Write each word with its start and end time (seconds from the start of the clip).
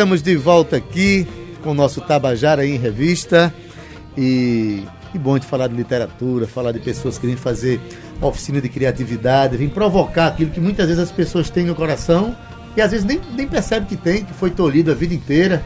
Estamos 0.00 0.22
de 0.22 0.34
volta 0.34 0.76
aqui 0.78 1.28
com 1.62 1.72
o 1.72 1.74
nosso 1.74 2.00
Tabajara 2.00 2.64
em 2.64 2.78
Revista. 2.78 3.52
E 4.16 4.82
que 5.12 5.18
bom 5.18 5.38
de 5.38 5.44
falar 5.44 5.66
de 5.66 5.76
literatura, 5.76 6.46
falar 6.46 6.72
de 6.72 6.78
pessoas 6.78 7.18
que 7.18 7.26
vêm 7.26 7.36
fazer 7.36 7.78
oficina 8.18 8.62
de 8.62 8.70
criatividade, 8.70 9.58
vêm 9.58 9.68
provocar 9.68 10.28
aquilo 10.28 10.52
que 10.52 10.58
muitas 10.58 10.86
vezes 10.86 11.02
as 11.02 11.12
pessoas 11.12 11.50
têm 11.50 11.66
no 11.66 11.74
coração 11.74 12.34
e 12.74 12.80
às 12.80 12.92
vezes 12.92 13.04
nem, 13.04 13.20
nem 13.36 13.46
percebe 13.46 13.84
que 13.84 13.94
tem, 13.94 14.24
que 14.24 14.32
foi 14.32 14.48
tolhido 14.48 14.90
a 14.90 14.94
vida 14.94 15.12
inteira. 15.12 15.62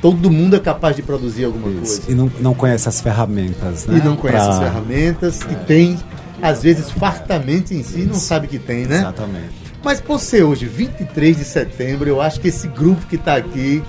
Todo 0.00 0.30
mundo 0.30 0.56
é 0.56 0.60
capaz 0.60 0.96
de 0.96 1.02
produzir 1.02 1.44
alguma 1.44 1.68
Isso. 1.68 2.00
coisa. 2.00 2.10
E 2.10 2.14
não, 2.14 2.32
não 2.40 2.54
conhece 2.54 2.88
as 2.88 3.02
ferramentas, 3.02 3.84
né? 3.84 3.98
E 3.98 4.02
não 4.02 4.16
conhece 4.16 4.46
pra... 4.46 4.54
as 4.54 4.58
ferramentas 4.60 5.42
é. 5.42 5.52
e 5.52 5.56
tem, 5.66 5.98
às 6.40 6.62
vezes, 6.62 6.90
fartamente 6.90 7.74
em 7.74 7.82
si, 7.82 7.98
Isso. 7.98 8.08
não 8.08 8.14
sabe 8.14 8.48
que 8.48 8.58
tem, 8.58 8.86
né? 8.86 9.00
Exatamente. 9.00 9.63
Mas 9.84 10.00
por 10.00 10.18
ser 10.18 10.42
hoje 10.42 10.64
23 10.64 11.36
de 11.36 11.44
setembro, 11.44 12.08
eu 12.08 12.18
acho 12.18 12.40
que 12.40 12.48
esse 12.48 12.66
grupo 12.66 13.06
que 13.06 13.16
está 13.16 13.36
aqui 13.36 13.82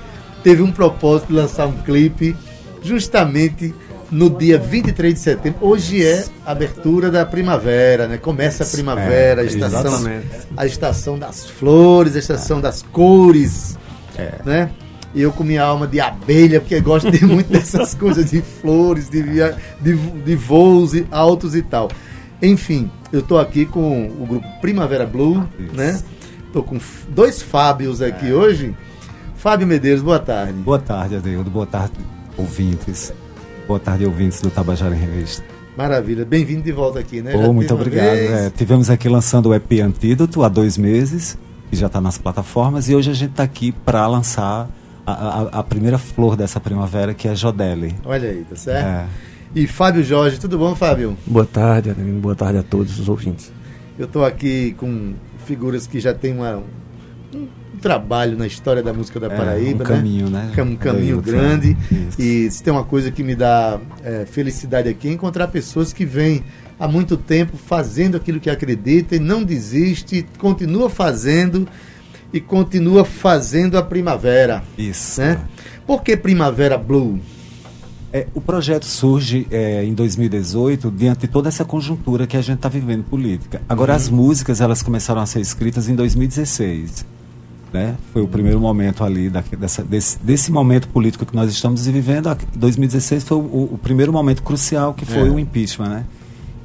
teve 0.44 0.62
um 0.62 0.70
propósito 0.70 1.30
de 1.30 1.34
lançar 1.34 1.68
um 1.68 1.77
clipe 1.84 2.35
justamente 2.84 3.73
no 4.12 4.30
dia 4.30 4.59
23 4.59 5.13
de 5.13 5.20
setembro. 5.21 5.59
Hoje 5.62 6.05
é 6.05 6.26
a 6.45 6.52
abertura 6.52 7.09
da 7.09 7.26
primavera, 7.26 8.09
né? 8.09 8.18
Começa 8.18 8.66
a 8.66 8.68
primavera, 8.68 9.41
é, 9.41 9.45
a 9.45 9.48
estação, 9.48 10.12
a 10.58 10.66
estação 10.66 11.18
das 11.18 11.49
flores, 11.49 12.16
a 12.18 12.20
estação 12.20 12.59
das 12.59 12.82
cores, 12.82 13.77
é. 14.18 14.34
né? 14.43 14.71
E 15.13 15.21
eu 15.21 15.32
com 15.32 15.46
minha 15.46 15.63
alma 15.63 15.88
de 15.88 16.02
abelha, 16.02 16.59
porque 16.59 16.77
gosto 16.82 17.09
de 17.09 17.26
muito 17.26 17.48
dessas 17.54 17.93
coisas 17.93 18.32
de 18.32 18.41
flores, 18.41 19.09
de, 19.09 19.24
via, 19.24 19.55
de, 19.80 19.96
de 19.96 20.35
voos 20.35 20.91
altos 21.09 21.55
e 21.55 21.62
tal. 21.62 21.90
Enfim, 22.41 22.89
eu 23.11 23.19
estou 23.19 23.39
aqui 23.39 23.65
com 23.65 24.07
o 24.07 24.25
grupo 24.25 24.47
Primavera 24.61 25.05
Blue, 25.05 25.47
Isso. 25.57 25.75
né? 25.75 26.01
Estou 26.47 26.63
com 26.63 26.77
dois 27.09 27.41
Fábios 27.41 28.01
aqui 28.01 28.29
é. 28.29 28.33
hoje. 28.33 28.75
Fábio 29.35 29.67
Medeiros, 29.67 30.01
boa 30.01 30.19
tarde. 30.19 30.53
Boa 30.53 30.79
tarde, 30.79 31.15
Adeudo. 31.15 31.49
Boa 31.49 31.65
tarde, 31.65 31.93
ouvintes. 32.37 33.13
Boa 33.67 33.79
tarde, 33.79 34.05
ouvintes 34.05 34.41
do 34.41 34.49
Tabajara 34.49 34.95
em 34.95 34.99
Revista. 34.99 35.43
Maravilha, 35.77 36.23
bem-vindo 36.23 36.61
de 36.61 36.71
volta 36.71 36.99
aqui, 36.99 37.21
né? 37.21 37.33
Oh, 37.35 37.51
muito 37.51 37.73
obrigado. 37.73 38.15
É, 38.15 38.49
tivemos 38.49 38.89
aqui 38.89 39.09
lançando 39.09 39.49
o 39.49 39.53
EP 39.53 39.81
Antídoto 39.83 40.41
há 40.43 40.47
dois 40.47 40.77
meses, 40.77 41.37
que 41.69 41.75
já 41.75 41.87
está 41.87 41.99
nas 41.99 42.17
plataformas, 42.17 42.87
e 42.87 42.95
hoje 42.95 43.11
a 43.11 43.13
gente 43.13 43.31
está 43.31 43.43
aqui 43.43 43.71
para 43.71 44.07
lançar 44.07 44.69
a, 45.05 45.11
a, 45.11 45.41
a, 45.59 45.63
primeira 45.63 45.97
flor 45.97 46.37
dessa 46.37 46.59
primavera, 46.59 47.13
que 47.13 47.27
é 47.27 47.31
a 47.31 47.35
Jodelle. 47.35 47.93
Olha 48.05 48.29
aí, 48.29 48.45
tá 48.49 48.55
certo? 48.55 48.87
É. 48.87 49.05
E 49.55 49.65
Fábio 49.67 50.03
Jorge, 50.03 50.37
tudo 50.37 50.57
bom, 50.57 50.75
Fábio? 50.75 51.17
Boa 51.25 51.45
tarde, 51.45 51.89
Adelino. 51.89 52.20
Boa 52.20 52.35
tarde 52.35 52.59
a 52.59 52.63
todos 52.63 52.99
os 52.99 53.07
ouvintes. 53.07 53.53
Eu 53.97 54.05
estou 54.05 54.25
aqui 54.25 54.75
com 54.77 55.13
figuras 55.45 55.87
que 55.87 55.97
já 56.01 56.13
têm 56.13 56.34
uma, 56.34 56.62
um 57.34 57.47
trabalho 57.81 58.37
na 58.37 58.45
história 58.45 58.84
da 58.84 58.91
música 58.91 59.17
da 59.17 59.27
é, 59.27 59.29
Paraíba, 59.29 59.85
um 59.85 59.87
né? 59.87 59.95
caminho, 59.95 60.29
né? 60.29 60.51
Um 60.57 60.75
caminho 60.75 61.21
grande. 61.21 61.77
E 62.20 62.51
se 62.51 62.62
tem 62.62 62.73
uma 62.73 62.84
coisa 62.84 63.09
que 63.12 63.23
me 63.23 63.34
dá 63.34 63.79
é, 64.03 64.25
felicidade 64.25 64.89
aqui 64.89 65.07
é 65.07 65.12
encontrar 65.13 65.47
pessoas 65.47 65.94
que 65.94 66.03
vêm 66.03 66.44
há 66.78 66.85
muito 66.85 67.16
tempo 67.16 67.56
fazendo 67.56 68.17
aquilo 68.17 68.41
que 68.41 68.50
acredita 68.50 69.16
e 69.16 69.19
não 69.19 69.41
desiste, 69.41 70.28
continua 70.38 70.90
fazendo 70.90 71.66
e 72.34 72.41
continua 72.41 73.06
fazendo 73.06 73.78
a 73.78 73.81
primavera. 73.81 74.62
Isso. 74.78 75.22
Né? 75.22 75.40
Por 75.88 76.03
que 76.03 76.17
Primavera 76.17 76.78
Blue? 76.78 77.22
É, 78.16 78.28
o 78.34 78.40
projeto 78.40 78.85
surge 78.85 79.46
é, 79.52 79.84
em 79.84 79.94
2018 79.94 80.90
diante 80.90 81.20
de 81.20 81.28
toda 81.28 81.50
essa 81.50 81.66
conjuntura 81.66 82.26
que 82.26 82.38
a 82.38 82.42
gente 82.42 82.56
está 82.56 82.70
vivendo 82.70 83.03
política. 83.03 83.62
Agora, 83.68 83.92
uhum. 83.92 83.98
as 83.98 84.08
músicas 84.08 84.62
elas 84.62 84.81
começaram 84.81 85.20
a 85.20 85.26
ser 85.26 85.42
escritas 85.42 85.90
em 85.90 85.96
2016. 85.96 87.06
Né? 87.74 87.94
Foi 88.14 88.22
o 88.22 88.28
primeiro 88.30 88.58
momento 88.58 89.04
ali 89.04 89.30
da, 89.30 89.44
dessa, 89.59 89.84
desse, 89.84 90.18
desse, 90.20 90.50
momento 90.50 90.88
político 90.88 91.25
que 91.25 91.36
nós 91.36 91.52
estamos 91.52 91.86
vivendo. 91.88 92.34
2016 92.56 93.25
foi 93.25 93.38
o, 93.38 93.74
o 93.74 93.78
primeiro 93.84 94.14
momento 94.14 94.44
crucial 94.44 94.94
que 94.94 95.04
foi 95.04 95.28
é. 95.28 95.31
o 95.31 95.38
impeachment, 95.38 95.90
né? 95.90 96.06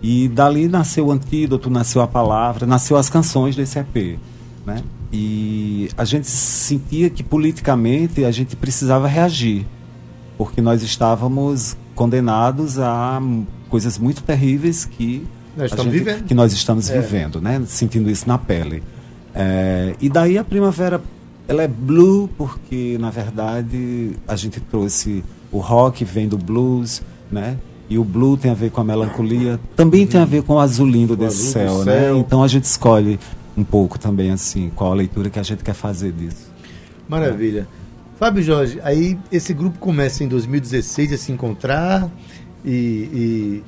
E 0.01 0.29
dali 0.29 0.69
nasceu 0.69 1.09
o 1.09 1.11
antídoto, 1.11 1.69
nasceu 1.69 2.01
a 2.01 2.07
palavra, 2.07 2.65
nasceu 2.65 2.97
as 2.97 3.11
canções 3.11 3.57
desse 3.57 3.77
EP, 3.77 4.21
né? 4.65 4.85
E 5.13 5.89
a 5.99 6.05
gente 6.05 6.29
sentia 6.29 7.11
que 7.11 7.25
politicamente 7.25 8.25
a 8.25 8.31
gente 8.31 8.55
precisava 8.55 9.09
reagir, 9.09 9.67
porque 10.41 10.63
nós 10.63 10.83
estávamos 10.83 11.77
condenados 11.95 12.79
a 12.79 13.21
coisas 13.69 13.99
muito 13.99 14.23
terríveis 14.23 14.87
que 14.87 15.29
nós 15.55 15.71
estamos 15.71 15.93
gente, 15.93 16.03
vivendo, 16.03 16.25
que 16.25 16.33
nós 16.33 16.53
estamos 16.55 16.89
é. 16.89 16.99
vivendo, 16.99 17.43
né? 17.43 17.63
Sentindo 17.67 18.11
isso 18.11 18.27
na 18.27 18.39
pele. 18.39 18.83
É, 19.35 19.95
e 20.01 20.09
daí 20.09 20.39
a 20.39 20.43
primavera, 20.43 20.99
ela 21.47 21.63
é 21.63 21.69
blue 21.69 22.27
porque, 22.39 22.97
na 22.99 23.11
verdade, 23.11 24.13
a 24.27 24.35
gente 24.35 24.61
trouxe 24.61 25.23
o 25.53 25.59
rock, 25.59 26.07
vem 26.07 26.27
do 26.27 26.39
blues, 26.39 27.03
né? 27.31 27.59
E 27.91 27.99
o 27.99 28.03
blue 28.03 28.39
tem 28.39 28.51
a 28.51 28.55
ver 28.55 28.71
com 28.71 28.81
a 28.81 28.85
melancolia, 28.85 29.61
também 29.77 30.07
tem 30.07 30.23
a 30.23 30.25
ver 30.25 30.43
com 30.43 30.55
o 30.55 30.59
azul 30.59 30.87
lindo 30.87 31.15
desse 31.15 31.53
céu, 31.53 31.85
né? 31.85 32.01
Céu. 32.01 32.17
Então 32.17 32.43
a 32.43 32.49
gente 32.49 32.65
escolhe 32.65 33.21
um 33.55 33.63
pouco 33.63 33.99
também, 33.99 34.31
assim, 34.31 34.73
qual 34.75 34.93
a 34.93 34.95
leitura 34.95 35.29
que 35.29 35.39
a 35.39 35.43
gente 35.43 35.63
quer 35.63 35.75
fazer 35.75 36.13
disso. 36.13 36.51
Maravilha. 37.07 37.69
Fábio 38.21 38.43
Jorge, 38.43 38.79
aí 38.85 39.19
esse 39.33 39.55
grupo 39.55 39.79
começa 39.79 40.23
em 40.23 40.29
2016 40.29 41.15
a 41.15 41.17
se 41.17 41.33
encontrar 41.33 42.07
e, 42.63 42.71
e 42.71 43.63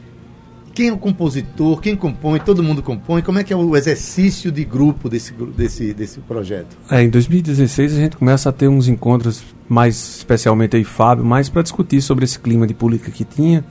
quem 0.74 0.88
é 0.88 0.92
o 0.92 0.98
compositor, 0.98 1.80
quem 1.80 1.96
compõe, 1.96 2.38
todo 2.38 2.62
mundo 2.62 2.82
compõe, 2.82 3.22
como 3.22 3.38
é 3.38 3.44
que 3.44 3.50
é 3.50 3.56
o 3.56 3.74
exercício 3.74 4.52
de 4.52 4.62
grupo 4.62 5.08
desse, 5.08 5.32
desse, 5.32 5.94
desse 5.94 6.20
projeto? 6.20 6.76
É, 6.90 7.02
em 7.02 7.08
2016 7.08 7.94
a 7.94 7.96
gente 7.96 8.18
começa 8.18 8.50
a 8.50 8.52
ter 8.52 8.68
uns 8.68 8.88
encontros, 8.88 9.42
mais 9.66 10.18
especialmente 10.18 10.76
aí 10.76 10.84
Fábio, 10.84 11.24
mais 11.24 11.48
para 11.48 11.62
discutir 11.62 12.02
sobre 12.02 12.26
esse 12.26 12.38
clima 12.38 12.66
de 12.66 12.74
política 12.74 13.10
que 13.10 13.24
tinha 13.24 13.64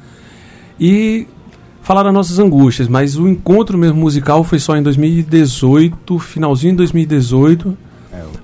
e 0.80 1.28
falar 1.84 2.02
das 2.02 2.14
nossas 2.14 2.40
angústias, 2.40 2.88
mas 2.88 3.18
o 3.18 3.28
encontro 3.28 3.78
mesmo 3.78 4.00
musical 4.00 4.44
foi 4.44 4.58
só 4.58 4.76
em 4.76 4.82
2018, 4.82 6.18
finalzinho 6.18 6.74
de 6.74 6.78
2018, 6.78 7.70
é, 7.70 7.91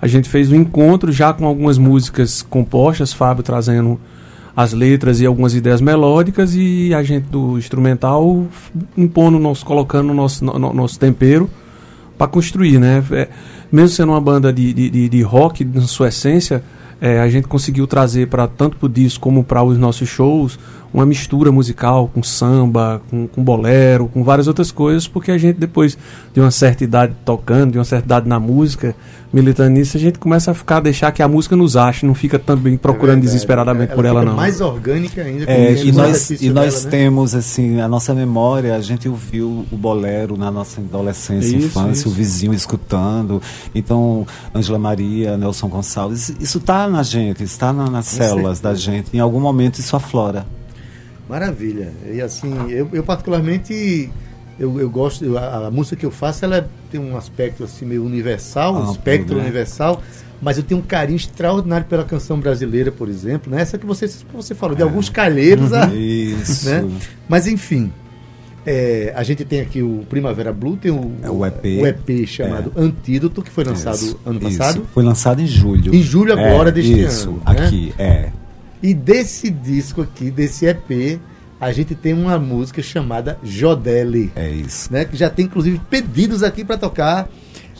a 0.01 0.07
gente 0.07 0.29
fez 0.29 0.51
um 0.51 0.55
encontro 0.55 1.11
já 1.11 1.33
com 1.33 1.45
algumas 1.45 1.77
músicas 1.77 2.41
compostas, 2.41 3.13
Fábio 3.13 3.43
trazendo 3.43 3.99
as 4.55 4.73
letras 4.73 5.21
e 5.21 5.25
algumas 5.25 5.53
ideias 5.53 5.81
melódicas 5.81 6.55
e 6.55 6.91
a 6.91 7.03
gente 7.03 7.25
do 7.25 7.59
instrumental 7.59 8.47
impondo 8.97 9.37
nosso 9.37 9.63
colocando 9.63 10.11
nosso 10.15 10.43
no, 10.43 10.73
nosso 10.73 10.97
tempero 10.97 11.47
para 12.17 12.27
construir 12.27 12.79
né? 12.79 13.03
É, 13.11 13.27
mesmo 13.71 13.89
sendo 13.89 14.13
uma 14.13 14.21
banda 14.21 14.51
de, 14.51 14.73
de, 14.73 15.09
de 15.09 15.21
rock 15.21 15.63
na 15.63 15.81
sua 15.81 16.07
essência 16.07 16.63
é, 16.99 17.19
a 17.19 17.29
gente 17.29 17.47
conseguiu 17.47 17.85
trazer 17.85 18.29
para 18.29 18.47
tanto 18.47 18.77
para 18.77 18.87
o 18.87 18.89
disco 18.89 19.21
como 19.21 19.43
para 19.43 19.61
os 19.61 19.77
nossos 19.77 20.09
shows 20.09 20.57
uma 20.97 21.05
mistura 21.05 21.51
musical 21.51 22.09
com 22.11 22.23
samba, 22.23 22.99
com, 23.07 23.27
com 23.27 23.43
bolero, 23.43 24.09
com 24.11 24.23
várias 24.23 24.47
outras 24.47 24.71
coisas, 24.71 25.07
porque 25.07 25.29
a 25.29 25.37
gente 25.37 25.59
depois 25.59 25.95
de 26.33 26.39
uma 26.39 26.49
certa 26.49 26.83
idade 26.83 27.13
tocando, 27.23 27.73
de 27.73 27.77
uma 27.77 27.85
certa 27.85 28.05
idade 28.05 28.27
na 28.27 28.39
música, 28.39 28.95
militando 29.31 29.69
nisso, 29.69 29.95
a 29.95 29.99
gente 29.99 30.17
começa 30.17 30.49
a 30.49 30.53
ficar, 30.55 30.79
deixar 30.79 31.11
que 31.11 31.21
a 31.21 31.27
música 31.27 31.55
nos 31.55 31.77
ache, 31.77 32.03
não 32.03 32.15
fica 32.15 32.39
também 32.39 32.75
procurando 32.77 33.19
é 33.19 33.21
desesperadamente 33.21 33.91
ela 33.91 33.95
por 33.95 34.05
ela, 34.05 34.25
não. 34.25 34.35
mais 34.35 34.59
orgânica 34.59 35.21
ainda. 35.21 35.43
É, 35.45 35.71
e 35.73 35.91
nós, 35.91 36.31
e 36.31 36.49
nós 36.49 36.73
dela, 36.73 36.83
né? 36.85 36.89
temos, 36.89 37.35
assim, 37.35 37.79
a 37.79 37.87
nossa 37.87 38.15
memória, 38.15 38.75
a 38.75 38.81
gente 38.81 39.07
ouviu 39.07 39.67
o 39.71 39.77
bolero 39.77 40.35
na 40.35 40.49
nossa 40.49 40.81
adolescência, 40.81 41.55
isso, 41.55 41.67
infância, 41.67 41.91
isso. 41.91 42.09
o 42.09 42.11
vizinho 42.11 42.55
escutando. 42.55 43.39
Então, 43.75 44.25
Angela 44.51 44.79
Maria, 44.79 45.37
Nelson 45.37 45.67
Gonçalves, 45.67 46.33
isso 46.39 46.57
está 46.57 46.87
na 46.87 47.03
gente, 47.03 47.43
está 47.43 47.71
na, 47.71 47.87
nas 47.87 48.07
células 48.07 48.59
da 48.59 48.73
gente. 48.73 49.15
Em 49.15 49.19
algum 49.19 49.39
momento 49.39 49.77
isso 49.77 49.95
aflora. 49.95 50.57
Maravilha. 51.27 51.91
E 52.11 52.21
assim, 52.21 52.53
eu, 52.69 52.89
eu 52.93 53.03
particularmente 53.03 54.09
eu, 54.59 54.79
eu 54.79 54.89
gosto, 54.89 55.23
eu, 55.23 55.37
a, 55.37 55.67
a, 55.67 55.71
música 55.71 55.95
que 55.95 56.05
eu 56.05 56.11
faço, 56.11 56.43
ela 56.43 56.67
tem 56.89 56.99
um 56.99 57.15
aspecto 57.15 57.63
assim 57.63 57.85
meio 57.85 58.03
universal, 58.03 58.75
um 58.75 58.91
espectro 58.91 59.35
né? 59.35 59.43
universal, 59.43 60.01
mas 60.41 60.57
eu 60.57 60.63
tenho 60.63 60.79
um 60.79 60.83
carinho 60.83 61.17
extraordinário 61.17 61.85
pela 61.85 62.03
canção 62.03 62.39
brasileira, 62.39 62.91
por 62.91 63.07
exemplo, 63.07 63.51
né? 63.51 63.61
Essa 63.61 63.77
que 63.77 63.85
você, 63.85 64.09
você 64.33 64.55
falou, 64.55 64.75
de 64.75 64.81
é. 64.81 64.85
alguns 64.85 65.09
calheiros, 65.09 65.71
uhum. 65.71 65.95
Isso. 65.95 66.69
Né? 66.69 66.89
Mas 67.29 67.47
enfim, 67.47 67.91
é, 68.65 69.13
a 69.15 69.23
gente 69.23 69.45
tem 69.45 69.61
aqui 69.61 69.81
o 69.81 70.05
Primavera 70.09 70.51
Blue, 70.51 70.75
tem 70.75 70.91
o, 70.91 71.13
é 71.21 71.29
o, 71.29 71.45
EP, 71.45 71.63
o 71.79 71.87
EP 71.87 72.27
chamado 72.27 72.73
é. 72.75 72.81
Antídoto, 72.81 73.41
que 73.41 73.51
foi 73.51 73.63
lançado 73.63 73.95
isso, 73.95 74.19
ano 74.25 74.39
passado. 74.39 74.77
Isso. 74.79 74.87
Foi 74.93 75.03
lançado 75.03 75.41
em 75.41 75.47
julho. 75.47 75.93
Em 75.93 76.01
julho 76.01 76.33
agora 76.33 76.69
é, 76.69 76.71
deste 76.71 76.99
isso, 76.99 77.29
ano. 77.45 77.59
Né? 77.59 77.65
Aqui, 77.65 77.93
é. 77.97 78.29
E 78.81 78.93
desse 78.93 79.49
disco 79.49 80.01
aqui, 80.01 80.29
desse 80.29 80.65
EP, 80.65 81.19
a 81.59 81.71
gente 81.71 81.95
tem 81.95 82.13
uma 82.13 82.37
música 82.37 82.81
chamada 82.81 83.37
Jodelle. 83.43 84.31
É 84.35 84.49
isso. 84.49 84.91
Né? 84.91 85.05
Que 85.05 85.17
já 85.17 85.29
tem, 85.29 85.45
inclusive, 85.45 85.81
pedidos 85.89 86.43
aqui 86.43 86.63
para 86.63 86.77
tocar. 86.77 87.27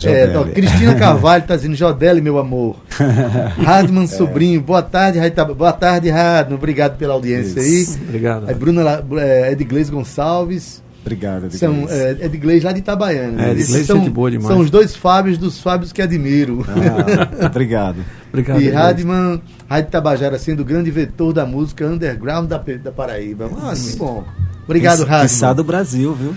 É, 0.04 0.32
Cristina 0.54 0.94
Carvalho 0.98 1.42
está 1.42 1.56
dizendo 1.56 1.74
Jodelle, 1.74 2.20
meu 2.20 2.38
amor. 2.38 2.76
Radman 3.58 4.04
é. 4.04 4.06
Sobrinho, 4.06 4.60
boa 4.60 4.82
tarde, 4.82 5.18
boa 5.56 5.72
tarde, 5.72 6.08
Radman. 6.08 6.56
Obrigado 6.56 6.96
pela 6.96 7.14
audiência 7.14 7.60
Isso. 7.60 7.98
aí. 7.98 8.04
Obrigado. 8.04 8.48
Aí, 8.48 8.54
Bruna 8.54 9.04
é, 9.18 9.52
Edglês 9.52 9.90
Gonçalves. 9.90 10.82
Obrigado, 11.00 11.44
Edgley. 11.46 11.58
São, 11.58 11.86
é, 11.88 12.16
Edgley 12.26 12.60
lá 12.60 12.72
de 12.72 12.80
Itabaiana. 12.80 13.42
É, 13.42 13.52
Esses 13.52 13.64
Edgley 13.68 13.80
é 13.80 13.84
são, 13.84 13.96
gente 13.98 14.10
boa 14.10 14.30
demais. 14.30 14.48
são 14.48 14.58
os 14.60 14.70
dois 14.70 14.94
Fábios 14.94 15.38
dos 15.38 15.60
Fábios 15.60 15.92
que 15.92 16.02
admiro. 16.02 16.64
Ah, 16.68 17.46
obrigado. 17.46 18.04
Obrigado. 18.28 18.60
e. 18.60 18.68
Radman, 18.68 19.40
Rádio 19.68 19.90
Tabajara 19.90 20.38
sendo 20.38 20.60
o 20.60 20.64
grande 20.64 20.90
vetor 20.90 21.32
da 21.32 21.46
música 21.46 21.86
underground 21.86 22.48
da, 22.48 22.58
da 22.58 22.92
Paraíba. 22.92 23.50
Ah, 23.62 23.72
que 23.74 23.96
bom. 23.96 24.24
Obrigado, 24.64 25.04
Radman. 25.04 25.54
do 25.54 25.64
Brasil, 25.64 26.12
viu? 26.14 26.34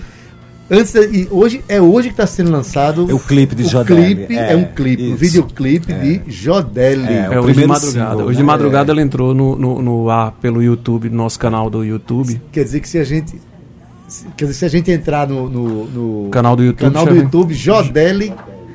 Antes, 0.70 0.92
de- 0.92 1.00
e 1.24 1.28
hoje, 1.30 1.62
é 1.68 1.82
hoje 1.82 2.08
que 2.08 2.14
está 2.14 2.26
sendo 2.26 2.50
lançado 2.50 3.10
É 3.10 3.12
o 3.12 3.18
clipe 3.18 3.54
de 3.54 3.64
o 3.64 3.68
Jodelli, 3.68 4.14
clipe, 4.14 4.38
é, 4.38 4.52
é, 4.52 4.56
um 4.56 4.64
clipe, 4.64 5.02
um 5.02 5.06
isso. 5.08 5.16
videoclipe 5.16 5.92
de 5.92 6.22
Jodelli. 6.32 7.08
É, 7.08 7.28
É, 7.30 7.40
hoje 7.40 7.60
de 7.60 7.66
madrugada. 7.66 8.10
single, 8.12 8.26
hoje 8.26 8.36
de 8.38 8.42
né? 8.42 8.46
madrugada 8.46 8.90
É. 8.90 8.92
ela 8.92 9.02
entrou 9.02 9.34
no, 9.34 9.54
no, 9.54 9.82
no 9.82 10.08
ar 10.08 10.32
pelo 10.40 10.62
YouTube, 10.62 11.10
no 11.10 11.16
nosso 11.16 11.38
canal 11.38 11.68
do 11.68 11.84
YouTube. 11.84 12.40
Quer 12.50 12.64
dizer 12.64 12.80
que 12.80 12.88
se 12.88 12.96
a 12.96 13.04
gente. 13.04 13.38
Quer 14.36 14.44
dizer, 14.46 14.58
se 14.58 14.64
a 14.64 14.68
gente 14.68 14.90
entrar 14.90 15.26
no, 15.28 15.48
no, 15.48 15.84
no 16.24 16.30
Canal 16.30 16.54
do 16.56 16.62
YouTube, 16.62 16.92
canal 16.92 17.06
do 17.06 17.14
YouTube, 17.16 17.54
Jodelli. 17.54 18.32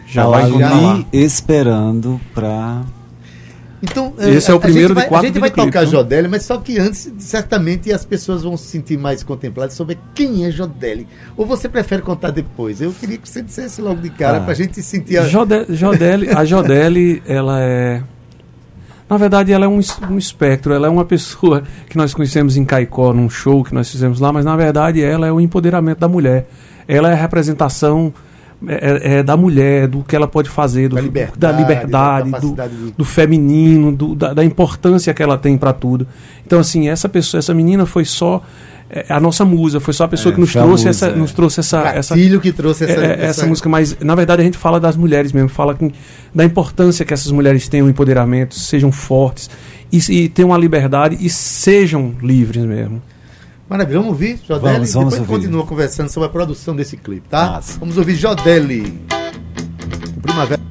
Já 0.08 0.24
Tá 0.24 0.30
vai 0.30 0.50
lá. 0.52 1.06
esperando 1.12 2.20
pra. 2.34 2.82
Então, 3.84 4.14
Esse 4.18 4.50
é 4.50 4.54
o 4.54 4.58
a 4.58 4.60
primeiro 4.60 4.88
gente 4.90 4.96
de 4.96 5.02
vai, 5.02 5.08
quatro 5.08 5.26
A 5.26 5.28
gente 5.32 5.40
vai 5.40 5.52
tocar 5.52 5.82
né? 5.82 5.86
Jodelli, 5.86 6.28
mas 6.28 6.44
só 6.44 6.58
que 6.58 6.80
antes, 6.80 7.12
certamente, 7.20 7.92
as 7.92 8.04
pessoas 8.04 8.42
vão 8.42 8.58
se 8.58 8.66
sentir 8.66 8.98
mais 8.98 9.22
contempladas 9.22 9.76
sobre 9.76 10.00
quem 10.16 10.46
é 10.46 10.50
Jodelli. 10.52 11.08
Ou 11.36 11.46
você 11.46 11.70
prefere 11.70 12.02
contar 12.02 12.32
depois? 12.32 12.82
Eu 12.82 12.92
queria 12.92 13.18
que 13.18 13.30
você 13.30 13.42
dissesse 13.44 13.80
logo 13.82 14.02
de 14.02 14.10
cara, 14.10 14.40
Tá. 14.40 14.46
pra 14.46 14.54
gente 14.56 14.82
sentir 14.82 15.20
a. 15.20 15.28
Jode- 15.28 15.68
Jodelli, 15.70 16.28
a 16.30 16.44
Jodelli, 16.44 17.22
ela 17.28 17.62
é. 17.62 18.02
Na 19.10 19.16
verdade, 19.18 19.54
ela 19.54 19.66
é 19.66 19.68
um, 19.68 19.80
um 20.10 20.18
espectro, 20.18 20.74
ela 20.74 20.88
é 20.88 20.90
uma 20.90 21.06
pessoa 21.06 21.64
que 21.90 21.96
nós 21.98 22.14
conhecemos 22.14 22.58
em 22.58 22.66
Caicó, 22.66 23.14
num 23.14 23.30
show 23.30 23.64
que 23.64 23.74
nós 23.74 23.90
fizemos 23.90 24.20
lá, 24.20 24.34
mas 24.34 24.44
na 24.44 24.56
verdade 24.56 25.02
ela 25.02 25.26
é 25.28 25.32
o 25.32 25.40
empoderamento 25.40 26.00
da 26.00 26.08
mulher. 26.08 26.48
Ela 26.88 27.10
é 27.10 27.14
a 27.14 27.16
representação 27.16 28.14
é, 28.68 29.18
é, 29.20 29.24
da 29.24 29.38
mulher, 29.38 29.88
do 29.88 30.04
que 30.04 30.16
ela 30.16 30.28
pode 30.28 30.50
fazer, 30.50 30.90
do, 30.90 30.96
Da 30.96 31.02
liberdade, 31.02 31.38
da 31.40 31.52
liberdade, 31.52 32.32
da 32.32 32.40
do, 32.40 32.56
de- 32.68 32.92
do 32.98 33.06
feminino, 33.06 33.92
do- 33.92 34.16
da, 34.16 34.34
da 34.34 34.44
importância 34.44 35.14
que 35.14 35.22
ela 35.24 35.38
tem 35.38 35.58
para 35.58 35.72
tudo. 35.74 36.08
Então, 36.46 36.60
assim, 36.60 36.90
essa 36.90 37.08
pessoa, 37.08 37.40
essa 37.40 37.54
menina 37.54 37.86
foi 37.86 38.04
só 38.04 38.42
é, 38.42 38.77
a 39.10 39.20
nossa 39.20 39.44
musa, 39.44 39.80
foi 39.80 39.94
só 39.94 40.06
a 40.06 40.08
pessoa 40.08 40.32
É, 40.32 40.36
que 40.36 40.40
nos 40.42 40.52
trouxe, 40.54 40.70
musa, 40.86 40.90
essa, 40.90 41.08
é. 41.08 41.16
nos 41.16 41.32
trouxe 41.34 41.60
essa, 41.60 41.82
essa, 41.90 42.16
que 42.16 42.52
trouxe 42.54 42.86
essa, 42.86 42.94
é, 43.06 43.06
é, 43.22 43.26
essa 43.26 43.46
música, 43.46 43.68
mas 43.68 43.98
na 44.00 44.16
verdade 44.16 44.42
a 44.42 44.46
gente 44.46 44.58
fala 44.58 44.80
das 44.80 44.96
mulheres 44.96 45.34
mesmo, 45.34 45.50
fala 45.50 45.76
com- 45.76 45.92
da 46.34 46.46
importância 46.46 47.04
que 47.06 47.14
essas 47.14 47.32
mulheres 47.32 47.68
tenham 47.68 47.90
empoderamento, 47.90 48.56
sejam 48.56 48.92
fortes 48.92 49.50
e, 49.92 49.98
e 50.12 50.30
tenham 50.30 50.54
a 50.54 50.58
liberdade 50.58 51.18
e 51.20 51.30
sejam 51.30 52.16
livres 52.22 52.64
mesmo. 52.64 53.02
Maravilha, 53.70 53.98
vamos 54.00 54.14
ouvir 54.14 54.40
Jodelli? 54.48 54.74
Vamos, 54.78 54.94
vamos 54.94 55.14
Depois 55.14 55.30
ouvir. 55.30 55.42
continua 55.42 55.66
conversando 55.66 56.08
sobre 56.10 56.28
a 56.28 56.32
produção 56.32 56.74
desse 56.74 56.96
clipe, 56.96 57.28
tá? 57.28 57.52
Massa. 57.52 57.78
Vamos 57.80 57.98
ouvir 57.98 58.16
Jodelli. 58.16 59.02
O 60.16 60.22
Primavera. 60.22 60.62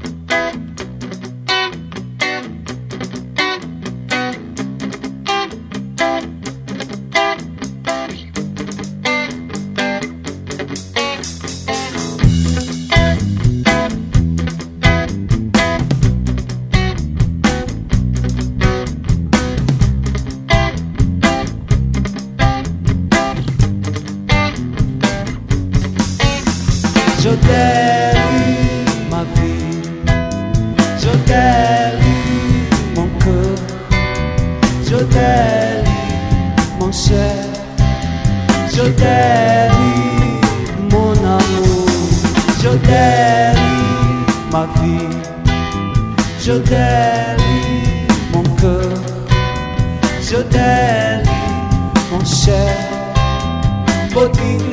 Bottigliani 54.27 54.66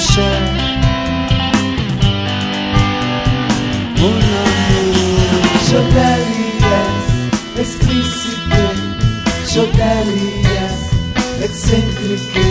ser. 0.00 0.42
Una 3.98 4.42
mujer. 4.92 5.40
Yo 5.70 5.80
daría 5.94 6.80
explícito, 7.58 8.62
yo 9.54 9.62
daría 9.78 10.66
excéntrico. 11.44 12.49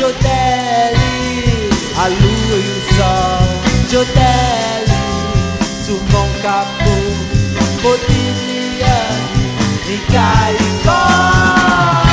Roll 0.00 0.12
Jodelli, 0.12 1.70
a 1.96 2.08
lua 2.08 2.56
e 2.56 2.68
o 2.68 2.80
sol. 2.94 3.44
Jodelli, 3.90 5.00
surmão 5.84 6.28
capô 6.42 6.96
Modigliani, 7.82 9.44
em 9.88 10.00
Caicó 10.12 12.09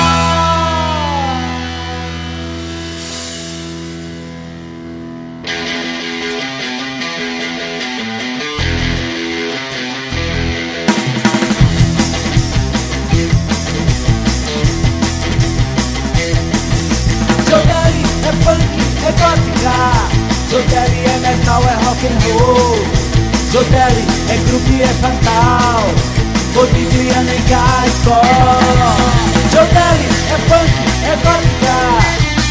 Jodelli 20.57 21.05
é 21.05 21.17
metal, 21.19 21.61
é 21.61 21.85
rock 21.85 22.07
and 22.07 22.17
roll. 22.33 22.77
Jodelli 23.51 24.07
é 24.27 24.37
groove, 24.47 24.81
é 24.81 24.87
fatal 24.87 25.83
Modigliani 26.55 27.31
em 27.31 27.41
Caicó 27.43 28.21
Jodelli 29.51 30.09
é 30.31 30.37
punk, 30.49 30.73
é 31.05 31.15
gótica 31.23 31.77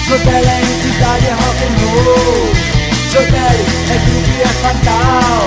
Jodelli 0.07 0.47
é 0.47 0.61
entidade, 0.61 1.27
é 1.27 1.33
rock 1.33 1.61
and 1.65 1.77
roll. 1.83 2.47
Jodelli 3.11 3.67
é 3.91 3.99
groove, 4.07 4.37
é 4.41 4.53
fatal 4.63 5.43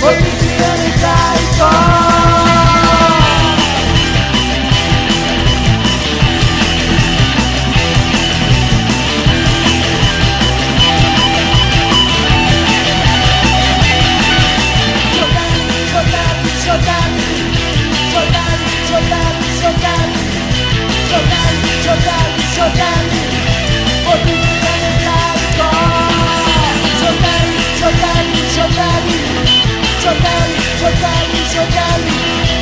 Modigliani 0.00 0.86
em 0.86 0.92
Caicó 0.98 2.41
Giordani, 22.62 23.12
Giordani, 28.54 29.16
Giordani, 30.00 30.56
Giordani, 30.78 31.38
Giordani 31.52 32.61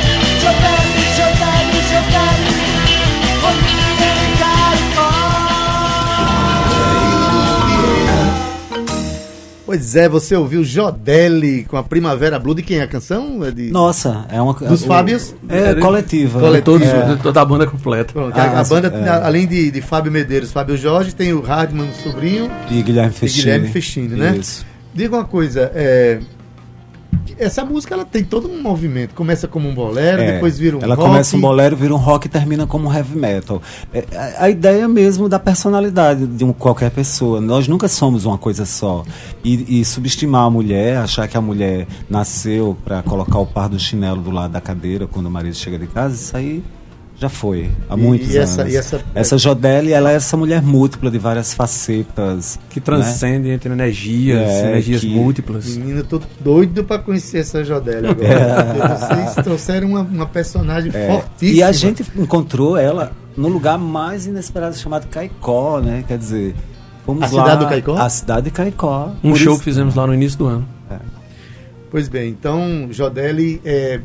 Pois 9.71 9.95
é, 9.95 10.09
você 10.09 10.35
ouviu 10.35 10.65
Jodelli 10.65 11.63
com 11.63 11.77
a 11.77 11.83
Primavera 11.83 12.37
Blue. 12.37 12.53
De 12.53 12.61
quem 12.61 12.79
é 12.79 12.81
a 12.81 12.87
canção? 12.87 13.41
É 13.45 13.51
de... 13.51 13.71
Nossa, 13.71 14.25
é 14.29 14.41
uma. 14.41 14.53
Dos 14.53 14.83
o- 14.83 14.85
Fábios? 14.85 15.33
É 15.47 15.75
coletiva. 15.75 16.41
Coletivo. 16.41 16.65
Todos, 16.65 16.87
É. 16.89 17.15
Toda 17.23 17.41
a 17.41 17.45
banda 17.45 17.65
completa. 17.65 18.11
Pronto, 18.11 18.37
Ah, 18.37 18.43
a, 18.43 18.59
a 18.59 18.63
banda, 18.65 18.89
é. 18.89 19.09
além 19.25 19.47
de, 19.47 19.71
de 19.71 19.81
Fábio 19.81 20.11
Medeiros, 20.11 20.51
Fábio 20.51 20.75
Jorge, 20.75 21.15
tem 21.15 21.31
o 21.31 21.39
Hardman, 21.39 21.87
o 21.89 21.93
sobrinho. 22.03 22.51
E 22.69 22.81
Guilherme 22.81 23.13
Festini. 23.13 23.43
Guilherme 23.45 23.67
Festini, 23.69 24.07
né? 24.19 24.35
Isso. 24.37 24.65
Diga 24.93 25.15
uma 25.15 25.23
coisa, 25.23 25.71
é, 25.73 26.19
essa 27.43 27.65
música 27.65 27.93
ela 27.93 28.05
tem 28.05 28.23
todo 28.23 28.47
um 28.49 28.61
movimento. 28.61 29.13
Começa 29.13 29.47
como 29.47 29.67
um 29.67 29.73
bolero, 29.73 30.21
É, 30.21 30.33
depois 30.33 30.57
vira 30.57 30.77
um 30.77 30.81
Ela 30.81 30.95
rock. 30.95 31.07
começa 31.07 31.35
um 31.35 31.41
bolero, 31.41 31.75
vira 31.75 31.93
um 31.93 31.97
rock 31.97 32.27
e 32.27 32.29
termina 32.29 32.67
como 32.67 32.87
um 32.87 32.93
heavy 32.93 33.17
metal. 33.17 33.61
É, 33.93 34.05
a, 34.15 34.45
a 34.45 34.49
ideia 34.49 34.87
mesmo 34.87 35.27
da 35.27 35.39
personalidade 35.39 36.25
de 36.25 36.43
um, 36.43 36.53
qualquer 36.53 36.91
pessoa. 36.91 37.41
Nós 37.41 37.67
nunca 37.67 37.87
somos 37.87 38.25
uma 38.25 38.37
coisa 38.37 38.65
só. 38.65 39.03
E, 39.43 39.79
e 39.81 39.85
subestimar 39.85 40.43
a 40.43 40.49
mulher, 40.49 40.97
achar 40.97 41.27
que 41.27 41.37
a 41.37 41.41
mulher 41.41 41.87
nasceu 42.09 42.77
para 42.83 43.01
colocar 43.03 43.39
o 43.39 43.45
par 43.45 43.69
do 43.69 43.79
chinelo 43.79 44.21
do 44.21 44.31
lado 44.31 44.51
da 44.51 44.61
cadeira 44.61 45.07
quando 45.07 45.25
o 45.27 45.31
marido 45.31 45.55
chega 45.55 45.77
de 45.77 45.87
casa, 45.87 46.15
isso 46.15 46.35
aí 46.37 46.63
já 47.21 47.29
foi. 47.29 47.69
Há 47.87 47.93
E- 47.95 47.97
muitos 47.99 48.33
e 48.33 48.37
essa- 48.39 48.61
anos. 48.61 48.73
e 48.73 48.77
essa- 48.77 49.01
essa 49.13 49.37
Jodelli, 49.37 49.93
ela 49.93 50.11
é 50.11 50.15
essa 50.15 50.35
mulher 50.35 50.59
múltipla 50.61 51.11
de 51.11 51.19
várias 51.19 51.53
facetas. 51.53 52.59
Que 52.69 52.81
transcende 52.81 53.49
entre 53.49 53.71
energias, 53.71 54.39
É, 54.49 54.69
energias 54.71 55.01
que- 55.01 55.07
múltiplas. 55.13 55.67
Menino, 55.77 55.99
eu 55.99 56.03
tô 56.03 56.19
doido 56.39 56.83
pra 56.83 56.97
conhecer 56.97 57.37
essa 57.39 57.63
Jodélia 57.63 58.09
agora. 58.09 58.97
Vocês 58.97 59.35
trouxeram 59.45 59.89
uma, 59.89 60.01
uma 60.01 60.25
personagem 60.25 60.91
É, 60.95 61.07
fortíssima. 61.07 61.51
E 61.59 61.61
a 61.63 61.71
gente 61.71 62.03
encontrou 62.17 62.75
ela 62.75 63.11
no 63.37 63.47
lugar 63.47 63.77
mais 63.77 64.25
inesperado 64.25 64.75
chamado 64.75 65.07
Caicó, 65.07 65.79
né? 65.79 66.03
Quer 66.07 66.17
dizer, 66.17 66.55
fomos 67.05 67.21
A 67.21 67.35
lá. 67.35 67.43
cidade 67.43 67.63
do 67.63 67.69
Caicó? 67.69 67.97
A 67.97 68.09
cidade 68.09 68.41
de 68.45 68.51
Caicó. 68.51 69.11
Um 69.23 69.35
show 69.35 69.51
isso- 69.53 69.59
que 69.59 69.65
fizemos 69.65 69.93
lá 69.93 70.07
no 70.07 70.13
início 70.15 70.39
do 70.39 70.47
ano. 70.47 70.67
Pois 71.91 72.07
bem, 72.07 72.29
então, 72.29 72.87
Jodelli, 72.89 73.61
é, 73.65 73.99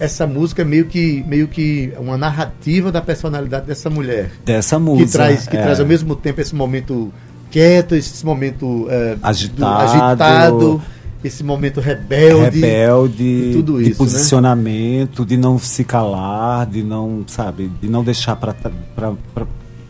essa 0.00 0.26
música 0.26 0.62
é 0.62 0.64
meio 0.64 0.86
que, 0.86 1.24
meio 1.26 1.48
que 1.48 1.92
uma 1.98 2.16
narrativa 2.16 2.90
da 2.92 3.00
personalidade 3.00 3.66
dessa 3.66 3.90
mulher. 3.90 4.30
dessa 4.44 4.78
música. 4.78 5.06
que 5.06 5.12
traz, 5.12 5.46
que 5.48 5.56
é. 5.56 5.62
traz 5.62 5.80
ao 5.80 5.86
mesmo 5.86 6.14
tempo 6.14 6.40
esse 6.40 6.54
momento 6.54 7.12
quieto, 7.50 7.94
esse 7.94 8.24
momento 8.24 8.86
é, 8.90 9.16
do- 9.16 9.26
Agitado. 9.26 9.90
agitado, 9.90 10.82
esse 11.24 11.42
momento 11.42 11.80
rebelde. 11.80 12.60
rebelde, 12.60 13.50
tudo 13.54 13.78
de 13.78 13.90
isso, 13.90 13.90
né? 13.90 13.96
posicionamento, 13.96 15.24
de 15.26 15.36
não 15.36 15.58
se 15.58 15.82
calar, 15.82 16.66
de 16.66 16.82
não, 16.82 17.24
sabe, 17.26 17.70
de 17.80 17.88
não 17.88 18.04
deixar 18.04 18.36
para 18.36 18.54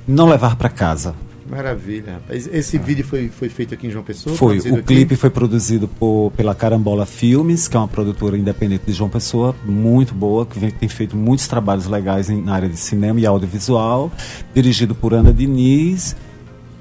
não 0.07 0.27
levar 0.27 0.57
para 0.57 0.69
casa. 0.71 1.15
Maravilha, 1.49 2.15
rapaz. 2.15 2.49
Esse 2.53 2.77
vídeo 2.79 3.05
foi, 3.05 3.29
foi 3.29 3.49
feito 3.49 3.73
aqui 3.75 3.87
em 3.87 3.91
João 3.91 4.05
Pessoa? 4.05 4.37
Foi, 4.37 4.59
o 4.59 4.75
aqui? 4.77 4.83
clipe 4.83 5.17
foi 5.17 5.31
produzido 5.31 5.89
por, 5.89 6.31
pela 6.37 6.55
Carambola 6.55 7.07
Filmes, 7.07 7.67
que 7.69 7.77
é 7.77 7.81
uma 7.81 7.89
produtora 7.89 8.37
independente 8.37 8.85
de 8.87 8.93
João 8.93 9.09
Pessoa, 9.09 9.55
muito 9.65 10.15
boa, 10.15 10.45
que 10.45 10.59
vem, 10.59 10.71
tem 10.71 10.89
feito 10.89 11.17
muitos 11.17 11.49
trabalhos 11.49 11.87
legais 11.87 12.29
em- 12.29 12.43
na 12.43 12.55
área 12.55 12.69
de 12.69 12.77
cinema 12.77 13.19
e 13.21 13.27
audiovisual, 13.27 14.13
dirigido 14.55 14.95
por 14.95 15.15
Ana 15.15 15.33
Diniz, 15.33 16.15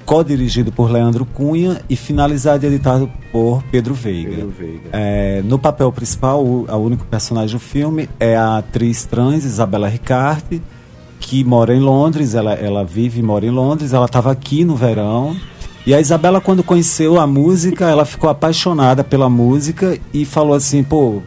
co-dirigido 0.06 0.72
por 0.72 0.90
Leandro 0.90 1.26
Cunha 1.26 1.82
e 1.90 1.96
finalizado 1.96 2.66
e 2.66 2.68
editado 2.70 3.12
por 3.32 3.62
Pedro 3.64 3.94
Veiga. 3.94 4.30
Pedro 4.30 4.50
Veiga. 4.58 4.90
É, 4.94 5.42
no 5.44 5.60
papel 5.60 5.92
principal, 5.92 6.44
o 6.46 6.66
a 6.70 6.78
único 6.78 7.06
personagem 7.06 7.56
do 7.56 7.60
filme 7.60 8.08
é 8.20 8.36
a 8.36 8.58
atriz 8.60 9.04
trans 9.06 9.44
Isabela 9.44 9.90
Ricarte, 9.90 10.62
que 11.20 11.44
mora 11.44 11.76
em 11.76 11.80
Londres, 11.80 12.36
ela, 12.36 12.54
ela 12.54 12.84
vive 12.84 13.20
e 13.20 13.24
mora 13.24 13.46
em 13.46 13.50
Londres, 13.50 13.94
ela 13.94 14.06
estava 14.06 14.32
aqui 14.32 14.64
no 14.64 14.76
verão. 14.76 15.36
E 15.86 15.94
a 15.94 16.02
Isabela, 16.02 16.42
quando 16.42 16.64
conheceu 16.64 17.20
a 17.20 17.26
música, 17.26 17.86
ela 17.86 18.06
ficou 18.06 18.30
apaixonada 18.30 19.04
pela 19.04 19.30
música 19.30 19.98
e 20.14 20.26
falou 20.26 20.54
assim, 20.54 20.84
pô, 20.84 21.22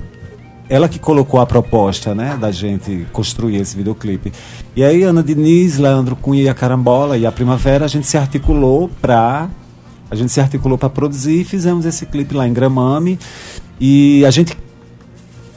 ela 0.68 0.88
que 0.88 0.98
colocou 0.98 1.40
a 1.40 1.46
proposta, 1.46 2.14
né, 2.14 2.36
da 2.40 2.52
gente 2.52 3.06
construir 3.12 3.56
esse 3.56 3.76
videoclipe. 3.76 4.32
E 4.76 4.84
aí 4.84 5.02
Ana 5.02 5.22
Diniz, 5.22 5.78
Leandro 5.78 6.14
Cunha 6.14 6.42
e 6.42 6.48
a 6.48 6.54
Carambola 6.54 7.16
e 7.16 7.26
a 7.26 7.32
Primavera, 7.32 7.86
a 7.86 7.88
gente 7.88 8.06
se 8.06 8.16
articulou 8.16 8.90
para 9.00 9.48
a 10.10 10.16
gente 10.16 10.32
se 10.32 10.40
articulou 10.40 10.76
para 10.76 10.90
produzir 10.90 11.40
e 11.40 11.44
fizemos 11.44 11.86
esse 11.86 12.04
clipe 12.04 12.34
lá 12.34 12.46
em 12.46 12.52
Gramame. 12.52 13.16
E 13.80 14.24
a 14.26 14.30
gente 14.30 14.56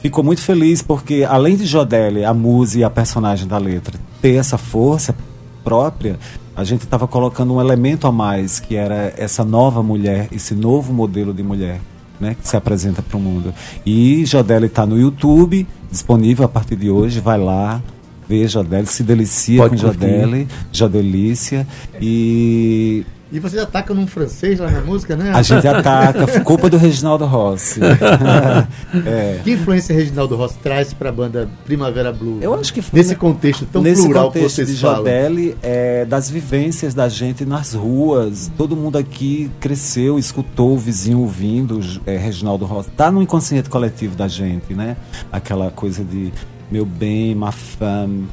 ficou 0.04 0.22
muito 0.22 0.42
feliz 0.42 0.82
porque 0.82 1.26
além 1.26 1.56
de 1.56 1.64
Jodelli, 1.64 2.26
a 2.26 2.34
música 2.34 2.80
e 2.80 2.84
a 2.84 2.90
personagem 2.90 3.48
da 3.48 3.56
letra 3.56 3.98
ter 4.20 4.34
essa 4.34 4.58
força 4.58 5.16
própria, 5.64 6.18
a 6.54 6.62
gente 6.62 6.82
estava 6.82 7.08
colocando 7.08 7.54
um 7.54 7.60
elemento 7.60 8.06
a 8.06 8.12
mais, 8.12 8.60
que 8.60 8.76
era 8.76 9.14
essa 9.16 9.42
nova 9.42 9.82
mulher, 9.82 10.28
esse 10.30 10.54
novo 10.54 10.92
modelo 10.92 11.32
de 11.32 11.42
mulher. 11.42 11.80
Né, 12.20 12.36
que 12.40 12.46
se 12.46 12.56
apresenta 12.56 13.02
para 13.02 13.16
o 13.16 13.20
mundo. 13.20 13.52
E 13.84 14.24
Jodelli 14.24 14.66
está 14.66 14.86
no 14.86 14.96
YouTube, 14.96 15.66
disponível 15.90 16.44
a 16.44 16.48
partir 16.48 16.76
de 16.76 16.88
hoje. 16.88 17.18
Vai 17.18 17.36
lá, 17.36 17.82
vê 18.28 18.46
Jodelli, 18.46 18.86
se 18.86 19.02
delicia 19.02 19.58
Pode 19.58 19.76
com 19.76 19.88
curtir. 19.88 20.06
Jodelli, 20.06 20.48
Jodelícia. 20.70 21.66
E 22.00 23.04
E 23.34 23.40
vocês 23.40 23.60
atacam 23.60 23.96
num 23.96 24.06
francês 24.06 24.60
lá 24.60 24.70
na 24.70 24.80
música, 24.80 25.16
né? 25.16 25.32
a 25.34 25.42
gente 25.42 25.66
ataca, 25.66 26.40
culpa 26.42 26.70
do 26.70 26.76
Reginaldo 26.76 27.26
Rossi. 27.26 27.80
é. 29.04 29.40
Que 29.42 29.54
influência 29.54 29.92
Reginaldo 29.92 30.36
Rossi 30.36 30.56
traz 30.62 30.94
pra 30.94 31.10
banda 31.10 31.48
Primavera 31.64 32.12
Blue? 32.12 32.38
Eu 32.40 32.54
acho 32.54 32.72
que 32.72 32.80
foi 32.80 32.96
Nesse 32.96 33.16
contexto 33.16 33.66
tão 33.66 33.82
Nesse 33.82 34.04
plural 34.04 34.30
que 34.30 34.38
contexto 34.38 34.54
vocês 34.54 34.68
de 34.68 34.80
falam. 34.80 34.98
Jodelli, 34.98 35.56
é, 35.64 36.04
das 36.04 36.30
vivências 36.30 36.94
da 36.94 37.08
gente 37.08 37.44
nas 37.44 37.74
ruas, 37.74 38.52
todo 38.56 38.76
mundo 38.76 38.98
aqui 38.98 39.50
cresceu, 39.58 40.16
escutou 40.16 40.74
o 40.74 40.78
vizinho 40.78 41.18
ouvindo 41.18 41.80
é, 42.06 42.16
Reginaldo 42.16 42.64
Rossi. 42.64 42.90
Tá 42.90 43.10
no 43.10 43.20
inconsciente 43.20 43.68
coletivo 43.68 44.14
da 44.14 44.28
gente, 44.28 44.74
né? 44.74 44.96
Aquela 45.32 45.72
coisa 45.72 46.04
de 46.04 46.32
meu 46.70 46.86
bem, 46.86 47.34
ma 47.34 47.50
femme, 47.50 48.28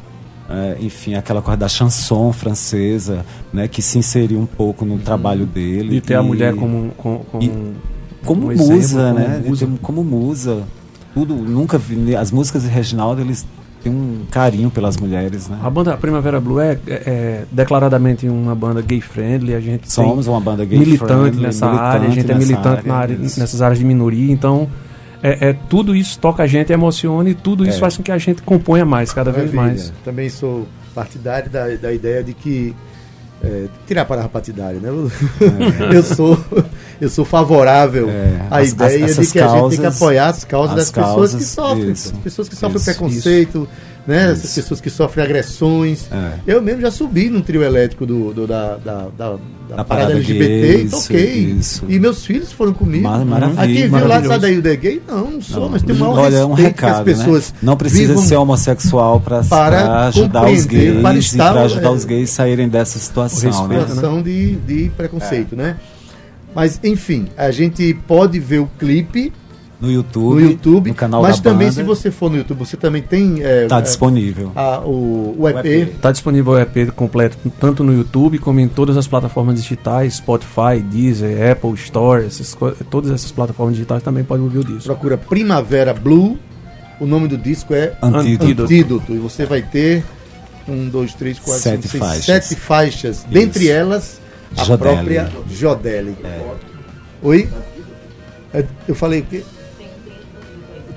é, 0.54 0.78
enfim, 0.82 1.16
aquela 1.16 1.42
coisa 1.42 1.58
da 1.58 1.68
chanson 1.68 2.32
francesa, 2.34 3.26
né? 3.54 3.68
Que 3.68 3.82
se 3.82 3.98
inseriu 3.98 4.40
um 4.40 4.46
pouco 4.46 4.86
no 4.86 4.98
trabalho 5.00 5.46
dele. 5.46 5.90
De 5.90 6.02
ter 6.02 6.16
a 6.16 6.22
e- 6.22 6.26
mulher 6.26 6.56
como, 6.56 6.92
como, 6.98 7.20
como, 7.32 7.44
E- 7.44 7.74
como 8.26 8.42
um 8.48 8.56
musa, 8.56 8.74
exemplo, 8.74 9.14
né? 9.14 9.26
como 9.36 9.50
musa. 9.50 9.70
Como 9.82 10.04
musa. 10.04 10.64
Tudo, 11.14 11.36
nunca 11.36 11.78
vi. 11.78 12.16
As 12.16 12.32
músicas 12.32 12.64
de 12.64 12.70
Reginaldo, 12.70 13.22
eles 13.22 13.46
têm 13.84 13.92
um 13.92 14.22
carinho 14.30 14.70
pelas 14.70 14.96
mulheres, 14.98 15.48
né? 15.50 15.58
A 15.64 15.70
banda 15.70 15.98
Primavera 15.98 16.40
Blue 16.40 16.60
é, 16.60 16.74
é- 16.88 17.04
é 17.06 17.46
declaradamente 17.52 18.28
uma 18.30 18.54
banda 18.56 18.82
gay 18.82 19.02
friendly. 19.02 19.54
A 19.56 19.60
gente 19.60 19.92
Somos 19.92 20.28
uma 20.28 20.40
banda 20.40 20.64
gay 20.64 20.78
militante 20.80 21.14
friendly, 21.14 21.42
nessa 21.42 21.66
militante 21.66 21.90
área, 21.90 22.08
a 22.08 22.12
gente 22.12 22.32
é 22.32 22.36
militante 22.36 22.88
na 22.88 22.96
área, 22.96 23.18
nessas 23.18 23.62
áreas 23.62 23.80
de 23.80 23.86
minoria, 23.86 24.32
então 24.32 24.68
é, 25.24 25.50
é- 25.50 25.54
tudo 25.70 25.96
isso 25.96 26.18
toca 26.20 26.44
a 26.44 26.48
gente, 26.48 26.72
emociona 26.74 27.30
e 27.30 27.34
tudo 27.36 27.64
isso 27.66 27.78
É. 27.78 27.80
faz 27.80 27.98
com 27.98 28.04
que 28.04 28.12
a 28.12 28.18
gente 28.18 28.42
componha 28.42 28.86
mais, 28.86 29.14
cada 29.14 29.32
vez 29.32 29.52
Maravilha. 29.54 29.82
mais. 29.84 29.94
Também 30.04 30.30
sou 30.30 30.68
partidário 30.96 31.50
da, 31.50 31.68
da 31.76 31.94
ideia 31.94 32.24
de 32.24 32.34
que 32.34 32.76
é, 33.44 33.66
tirar 33.88 34.04
a 34.04 34.06
palavra 34.06 34.30
partidário, 34.30 34.80
né? 34.80 34.90
Eu, 34.90 35.10
eu 35.94 36.04
sou 36.04 36.38
eu 37.00 37.10
sou 37.10 37.26
favorável 37.26 38.08
É, 38.10 38.40
à 38.52 38.58
as- 38.60 38.72
ideia 38.72 39.06
as- 39.06 39.16
de 39.18 39.28
que 39.32 39.40
a 39.40 39.48
gente 39.48 39.60
tem 39.62 39.70
que 39.70 39.78
causas- 39.78 39.96
apoiar 39.96 40.28
as 40.28 40.44
causas 40.44 40.70
as 40.72 40.76
das 40.76 40.92
pessoas 40.92 41.30
que 41.32 41.38
causas, 41.38 41.48
sofrem, 41.48 41.92
isso, 41.92 42.14
as 42.14 42.20
pessoas 42.20 42.50
que 42.50 42.56
sofrem 42.56 42.76
isso, 42.78 42.86
preconceito, 42.86 43.68
né? 44.12 44.32
Essas 44.32 44.46
Isso. 44.46 44.56
pessoas 44.62 44.82
que 44.82 44.90
sofrem 44.90 45.26
agressões. 45.26 46.08
É. 46.12 46.34
Eu 46.46 46.62
mesmo 46.62 46.82
já 46.82 46.92
subi 46.92 47.30
num 47.30 47.42
trio 47.42 47.64
elétrico 47.64 48.06
do, 48.06 48.34
do- 48.34 48.46
da, 48.48 48.76
da, 48.78 49.08
da, 49.18 49.32
da 49.70 49.76
Da 49.78 49.84
parada 49.84 50.12
LGBT 50.14 50.84
e 50.84 50.90
toquei. 50.90 51.34
isso. 51.60 51.86
E 51.88 51.98
meus 52.00 52.26
filhos 52.26 52.52
foram 52.52 52.74
comigo. 52.74 53.04
Mar- 53.08 53.26
maravilha, 53.26 53.62
Aqui 53.64 53.88
viu 53.88 54.08
lá, 54.08 54.24
sai 54.24 54.40
daí 54.40 54.60
o 54.60 54.68
é 54.68 54.76
gay? 54.76 55.02
Não, 55.08 55.32
não 55.32 55.42
sou, 55.42 55.62
Não, 55.62 55.70
mas 55.70 55.82
tem 55.82 55.96
maior 55.96 56.20
Olha, 56.20 56.36
é 56.38 56.46
um 56.46 56.54
respeito 56.54 56.78
que 56.78 56.86
as 56.86 56.92
recado, 56.92 57.06
pessoas 57.06 57.52
né? 57.54 57.60
Não 57.64 57.78
precisa 57.78 58.18
ser 58.18 58.36
homossexual 58.36 59.20
para 59.22 59.44
para 59.44 60.08
ajudar 60.08 60.50
os 60.50 60.66
gays 60.66 61.02
para 61.02 61.18
estar, 61.18 61.52
para 61.54 61.62
ajudar 61.64 61.88
é, 61.88 61.92
os 61.92 62.06
gays 62.06 62.30
a 62.30 62.34
saírem 62.34 62.68
dessa 62.70 63.00
situação, 63.00 63.68
né? 63.68 63.80
situação 63.80 64.22
de, 64.22 64.56
de 64.58 64.92
preconceito, 64.96 65.56
né? 65.56 65.78
Mas, 66.54 66.80
enfim, 66.84 67.28
a 67.38 67.50
gente 67.50 67.94
pode 68.08 68.38
ver 68.40 68.60
o 68.60 68.70
clipe 68.78 69.32
No 69.82 69.92
YouTube, 69.92 70.44
no 70.44 70.50
YouTube, 70.52 70.90
no 70.90 70.96
canal 70.96 71.24
mas 71.24 71.40
da 71.40 71.50
também 71.52 71.68
banda, 71.70 71.82
se 71.82 71.84
você 71.84 72.12
for 72.12 72.30
no 72.30 72.38
YouTube, 72.38 72.60
você 72.60 72.78
também 72.78 73.02
tem 73.02 73.42
é, 73.42 73.66
tá 73.66 73.80
é, 73.80 73.82
disponível. 73.82 74.52
a- 74.56 74.80
o, 74.82 75.36
o 75.40 75.50
EP. 75.50 75.66
Está 75.96 76.12
disponível 76.12 76.54
o 76.54 76.60
EP 76.60 76.92
completo 76.96 77.36
tanto 77.60 77.84
no 77.84 77.92
YouTube 77.92 78.38
como 78.38 78.60
em 78.60 78.68
todas 78.68 78.96
as 78.96 79.08
plataformas 79.08 79.56
digitais, 79.62 80.14
Spotify, 80.18 80.80
Deezer, 80.84 81.52
Apple 81.52 81.74
Store, 81.74 82.24
essas 82.26 82.56
todas 82.92 83.10
essas 83.10 83.32
plataformas 83.32 83.74
digitais 83.76 84.04
também 84.04 84.24
podem 84.24 84.44
ouvir 84.44 84.60
o 84.60 84.64
disco. 84.64 84.84
Procura 84.84 85.18
Primavera 85.18 85.94
Blue. 85.96 86.38
O 87.00 87.08
nome 87.08 87.28
do 87.28 87.36
disco 87.36 87.74
é 87.74 87.94
Antídoto. 88.04 88.62
Antídoto. 88.64 89.14
E 89.14 89.18
você 89.18 89.44
vai 89.48 89.64
ter 89.64 90.04
um, 90.68 90.88
dois, 90.90 91.16
três, 91.16 91.40
quatro, 91.40 91.60
Sete 91.60 91.88
cinco, 91.88 91.92
seis, 91.92 92.04
faixas. 92.04 92.26
sete 92.26 92.56
faixas. 92.56 93.24
Dentre 93.28 93.68
elas, 93.68 94.22
a 94.56 94.64
Jodelli. 94.64 94.96
própria 94.96 95.30
Jodelli. 95.50 96.16
Oi? 97.24 97.50
É, 98.54 98.64
Eu 98.88 98.94
falei 98.94 99.22
o 99.22 99.26
quê? 99.26 99.44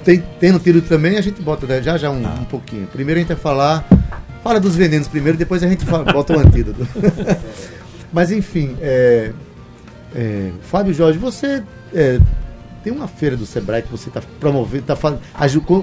Tem, 0.04 0.52
no 0.52 0.58
tiro 0.58 0.82
também, 0.82 1.16
a 1.16 1.20
gente 1.20 1.40
bota 1.40 1.66
né, 1.66 1.80
já 1.82 1.96
já 1.96 2.10
um, 2.10 2.22
um 2.24 2.44
pouquinho. 2.44 2.86
Primeiro 2.86 3.18
a 3.18 3.22
gente 3.22 3.28
vai 3.28 3.36
falar. 3.38 3.86
Fala 4.42 4.60
dos 4.60 4.76
venenos 4.76 5.08
primeiro, 5.08 5.38
depois 5.38 5.62
a 5.62 5.68
gente 5.68 5.84
fala- 5.86 6.04
bota 6.12 6.36
o 6.36 6.38
antídoto. 6.38 6.86
Mas 8.12 8.30
enfim, 8.30 8.76
é, 8.80 9.32
É, 10.14 10.50
Fábio 10.62 10.94
Jorge, 10.94 11.18
você 11.18 11.62
é, 11.92 12.20
tem 12.84 12.92
uma 12.92 13.08
feira 13.08 13.36
do 13.36 13.44
Sebrae 13.46 13.82
que 13.82 13.90
você 13.90 14.08
está 14.10 14.22
promovendo, 14.38 14.84
está 14.92 14.96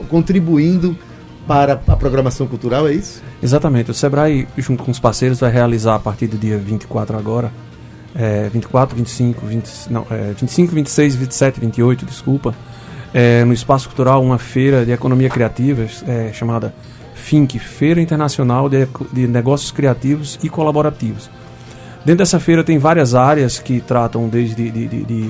contribuindo 0.07 0.95
para 1.47 1.81
a 1.87 1.95
programação 1.97 2.47
cultural, 2.47 2.87
é 2.87 2.93
isso? 2.93 3.21
Exatamente. 3.43 3.91
O 3.91 3.93
Sebrae, 3.93 4.47
junto 4.57 4.83
com 4.83 4.91
os 4.91 4.99
parceiros, 4.99 5.39
vai 5.39 5.51
realizar 5.51 5.95
a 5.95 5.99
partir 5.99 6.27
do 6.27 6.37
dia 6.37 6.57
24 6.57 7.17
agora, 7.17 7.51
é, 8.15 8.47
24, 8.49 8.95
25, 8.95 9.45
20, 9.45 9.69
não, 9.89 10.05
é, 10.09 10.33
25, 10.39 10.73
26, 10.73 11.15
27, 11.15 11.59
28, 11.59 12.05
desculpa, 12.05 12.55
é, 13.13 13.44
no 13.44 13.53
Espaço 13.53 13.88
Cultural, 13.88 14.24
uma 14.24 14.38
feira 14.38 14.86
de 14.86 14.91
economia 14.91 15.30
criativa 15.30 15.86
é, 16.08 16.32
chamada 16.34 16.74
FINC, 17.13 17.60
Feira 17.60 18.01
Internacional 18.01 18.70
de, 18.70 18.88
de 19.12 19.27
Negócios 19.27 19.72
Criativos 19.72 20.39
e 20.41 20.50
Colaborativos. 20.50 21.30
Dentro 22.03 22.20
dessa 22.20 22.39
feira 22.39 22.63
tem 22.63 22.77
várias 22.80 23.13
áreas 23.13 23.60
que 23.60 23.80
tratam 23.80 24.27
desde 24.27 24.70
de, 24.72 24.88
de, 24.88 25.03
de 25.03 25.30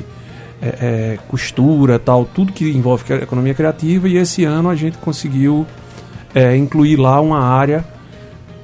é, 0.61 0.67
é, 0.67 1.19
costura, 1.27 1.99
tal, 1.99 2.23
tudo 2.23 2.53
que 2.53 2.69
envolve 2.69 3.03
economia 3.15 3.53
criativa 3.53 4.07
e 4.07 4.15
esse 4.15 4.45
ano 4.45 4.69
a 4.69 4.75
gente 4.75 4.97
conseguiu 4.99 5.65
é, 6.33 6.55
incluir 6.55 6.97
lá 6.97 7.19
uma 7.19 7.39
área 7.39 7.83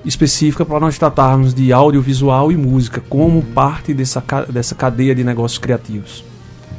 específica 0.06 0.64
para 0.64 0.80
nós 0.80 0.98
tratarmos 0.98 1.54
de 1.54 1.74
audiovisual 1.74 2.52
e 2.52 2.56
música 2.56 3.02
como 3.10 3.42
parte 3.42 3.94
dessa, 3.94 4.24
dessa 4.50 4.74
cadeia 4.74 5.14
de 5.14 5.24
negócios 5.24 5.60
criativos. 5.60 6.24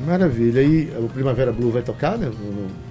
Maravilha. 0.06 0.62
E 0.62 0.92
o 0.98 1.08
Primavera 1.08 1.52
Blue 1.52 1.70
vai 1.70 1.82
tocar, 1.82 2.16
né? 2.16 2.30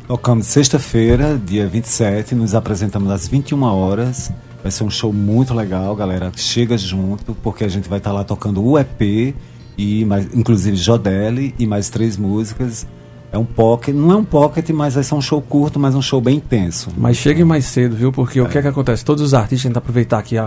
Tocamos 0.08 0.48
sexta-feira, 0.48 1.40
dia 1.44 1.68
27, 1.68 2.36
nos 2.36 2.54
apresentamos 2.54 3.12
às 3.12 3.28
21 3.28 3.62
horas. 3.64 4.32
Vai 4.62 4.72
ser 4.72 4.84
um 4.84 4.90
show 4.90 5.14
muito 5.14 5.54
legal, 5.54 5.96
galera. 5.96 6.32
Chega 6.36 6.78
junto, 6.78 7.34
porque 7.36 7.64
a 7.64 7.68
gente 7.68 7.88
vai 7.88 8.00
estar 8.00 8.10
tá 8.10 8.16
lá 8.16 8.24
tocando 8.24 8.64
o 8.64 8.78
EP 8.78 9.36
e 9.78 10.04
mais, 10.06 10.28
inclusive 10.34 10.76
Jodelli 10.76 11.54
e 11.60 11.68
mais 11.68 11.90
três 11.90 12.18
músicas. 12.18 12.88
É 13.32 13.38
um 13.38 13.46
pocket, 13.46 13.94
não 13.94 14.12
é 14.12 14.16
um 14.16 14.24
pocket, 14.24 14.70
mas 14.70 14.96
vai 14.96 15.04
ser 15.04 15.14
um 15.14 15.22
show 15.22 15.42
curto, 15.42 15.80
mas 15.80 15.94
um 15.94 16.02
show 16.02 16.20
bem 16.22 16.38
intenso. 16.38 16.90
Mas 16.98 17.18
chegue 17.18 17.44
mais 17.44 17.66
cedo, 17.66 17.96
viu? 17.96 18.12
Porque 18.12 18.40
é. 18.40 18.42
o 18.42 18.48
que 18.48 18.58
é 18.58 18.62
que 18.62 18.68
acontece? 18.68 19.04
Todos 19.04 19.22
os 19.22 19.34
artistas, 19.34 19.66
a 19.66 19.68
gente 19.70 19.78
aproveitar 19.78 20.20
aqui 20.20 20.38
a, 20.38 20.46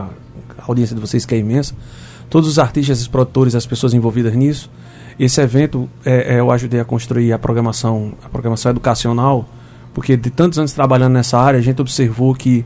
a 0.58 0.64
audiência 0.66 0.94
de 0.94 1.00
vocês 1.00 1.26
que 1.26 1.34
é 1.34 1.38
imensa, 1.38 1.74
todos 2.28 2.48
os 2.48 2.58
artistas, 2.58 3.00
os 3.00 3.08
produtores, 3.08 3.54
as 3.54 3.66
pessoas 3.66 3.92
envolvidas 3.92 4.34
nisso, 4.34 4.70
esse 5.24 5.40
evento 5.40 5.88
é, 6.02 6.36
é, 6.36 6.40
eu 6.40 6.50
ajudei 6.50 6.80
a 6.80 6.84
construir 6.84 7.30
a 7.32 7.38
programação, 7.38 8.14
a 8.24 8.28
programação 8.30 8.70
educacional, 8.70 9.46
porque 9.92 10.16
de 10.16 10.30
tantos 10.30 10.58
anos 10.58 10.72
trabalhando 10.72 11.12
nessa 11.12 11.38
área, 11.38 11.58
a 11.58 11.62
gente 11.62 11.80
observou 11.80 12.34
que 12.34 12.64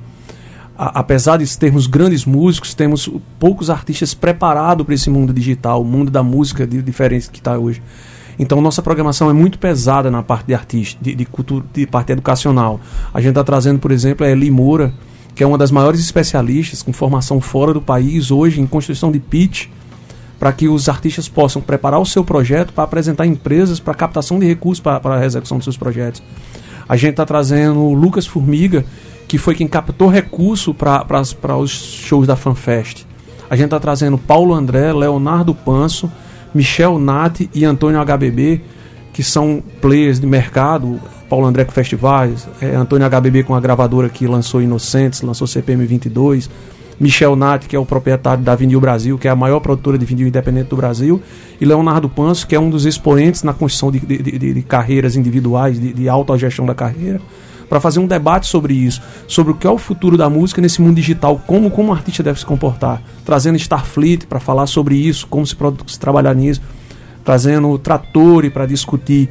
a, 0.79 1.01
apesar 1.01 1.39
de 1.39 1.59
termos 1.59 1.89
grandes 1.89 2.25
músicos, 2.25 2.73
temos 2.73 3.11
poucos 3.41 3.71
artistas 3.71 4.15
preparados 4.15 4.87
para 4.87 4.95
esse 4.95 5.11
mundo 5.11 5.33
digital, 5.33 5.83
o 5.83 5.85
mundo 5.85 6.13
da 6.13 6.23
música 6.23 6.65
de, 6.65 6.81
diferente 6.81 7.29
que 7.29 7.39
está 7.39 7.59
hoje. 7.59 7.83
Então 8.39 8.61
nossa 8.61 8.81
programação 8.81 9.29
é 9.29 9.33
muito 9.33 9.59
pesada 9.59 10.09
na 10.09 10.23
parte 10.23 10.47
de 10.47 10.55
artista, 10.55 11.03
de, 11.03 11.13
de, 11.13 11.25
cultura, 11.25 11.65
de 11.73 11.87
parte 11.89 12.13
educacional. 12.13 12.81
A 13.13 13.21
gente 13.21 13.31
está 13.31 13.43
trazendo, 13.43 13.81
por 13.81 13.91
exemplo, 13.91 14.25
a 14.25 14.31
Eli 14.31 14.51
Moura, 14.51 14.93
que 15.35 15.43
é 15.43 15.47
uma 15.47 15.59
das 15.59 15.73
maiores 15.73 15.99
especialistas 15.99 16.83
com 16.83 16.93
formação 16.93 17.41
fora 17.41 17.73
do 17.75 17.81
país 17.81 18.31
hoje 18.31 18.61
em 18.61 18.67
construção 18.67 19.11
de 19.11 19.19
pitch, 19.19 19.67
para 20.39 20.53
que 20.53 20.69
os 20.69 20.89
artistas 20.89 21.29
possam 21.29 21.63
preparar 21.63 22.01
o 22.01 22.07
seu 22.07 22.25
projeto 22.25 22.73
para 22.73 22.85
apresentar 22.85 23.27
empresas 23.27 23.81
para 23.81 23.95
captação 23.95 24.39
de 24.39 24.47
recursos 24.47 24.81
para, 24.81 25.17
a 25.17 25.25
execução 25.25 25.59
dos 25.59 25.65
seus 25.65 25.77
projetos. 25.77 26.23
A 26.89 26.97
gente 26.97 27.13
está 27.13 27.25
trazendo 27.25 27.81
o 27.81 27.95
Lucas 27.95 28.27
Formiga, 28.27 28.85
que 29.27 29.39
foi 29.39 29.55
quem 29.55 29.67
captou 29.67 30.09
recurso 30.09 30.75
para 30.75 31.57
os 31.57 31.71
shows 31.71 32.27
da 32.27 32.37
FanFest. 32.37 33.07
A 33.49 33.57
gente 33.57 33.67
está 33.67 33.81
trazendo 33.81 34.19
Paulo 34.19 34.55
André, 34.55 34.93
Leonardo 34.93 35.55
Panso, 35.55 36.11
Michel 36.55 36.99
Nati 36.99 37.49
e 37.55 37.65
Antônio 37.65 38.01
HBB, 38.05 38.61
que 39.13 39.23
são 39.23 39.63
players 39.81 40.21
de 40.21 40.27
mercado. 40.27 41.01
Paulo 41.29 41.47
André 41.47 41.65
com 41.65 41.73
festivais, 41.73 42.47
é, 42.61 42.75
Antônio 42.77 43.09
HBB 43.09 43.45
com 43.45 43.55
a 43.55 43.61
gravadora 43.61 44.09
que 44.09 44.27
lançou 44.27 44.61
Inocentes, 44.61 45.23
lançou 45.23 45.47
CPM 45.47 45.85
22. 45.87 46.51
Michel 46.99 47.35
Nati, 47.37 47.69
que 47.69 47.77
é 47.77 47.79
o 47.79 47.85
proprietário 47.85 48.43
da 48.43 48.55
Vinil 48.55 48.81
Brasil, 48.81 49.19
que 49.19 49.27
é 49.27 49.31
a 49.31 49.37
maior 49.37 49.61
produtora 49.61 49.99
de 49.99 50.05
vinil 50.05 50.29
independente 50.29 50.69
do 50.69 50.77
Brasil, 50.77 51.21
e 51.61 51.65
Leonardo 51.65 52.09
Panso, 52.09 52.47
que 52.47 52.55
é 52.55 52.61
um 52.61 52.71
dos 52.71 52.87
expoentes 52.87 53.43
na 53.43 53.53
construção 53.53 53.91
de, 53.91 54.01
de, 54.01 54.19
de, 54.19 54.55
de 54.55 54.63
carreiras 54.63 55.17
individuais, 55.17 55.81
de, 55.81 55.93
de 55.93 56.09
autogestão 56.09 56.65
da 56.65 56.75
carreira 56.75 57.21
para 57.69 57.81
fazer 57.81 57.99
um 57.99 58.07
debate 58.07 58.47
sobre 58.47 58.75
isso, 58.75 59.03
sobre 59.27 59.53
o 59.53 59.55
que 59.57 59.67
é 59.67 59.71
o 59.71 59.79
futuro 59.79 60.17
da 60.17 60.29
música 60.29 60.61
nesse 60.61 60.81
mundo 60.81 60.97
digital, 60.97 61.41
como, 61.47 61.71
como 61.71 61.89
um 61.89 61.93
artista 61.93 62.23
deve 62.23 62.39
se 62.39 62.47
comportar. 62.47 63.03
Trazendo 63.25 63.57
Starfleet 63.57 64.27
para 64.27 64.39
falar 64.39 64.67
sobre 64.67 64.95
isso, 64.95 65.27
como 65.27 65.47
se, 65.47 65.57
se 65.87 65.99
trabalhar 65.99 66.35
nisso. 66.35 66.61
Trazendo 67.25 67.79
Trattori 67.79 68.51
para 68.51 68.67
discutir, 68.67 69.31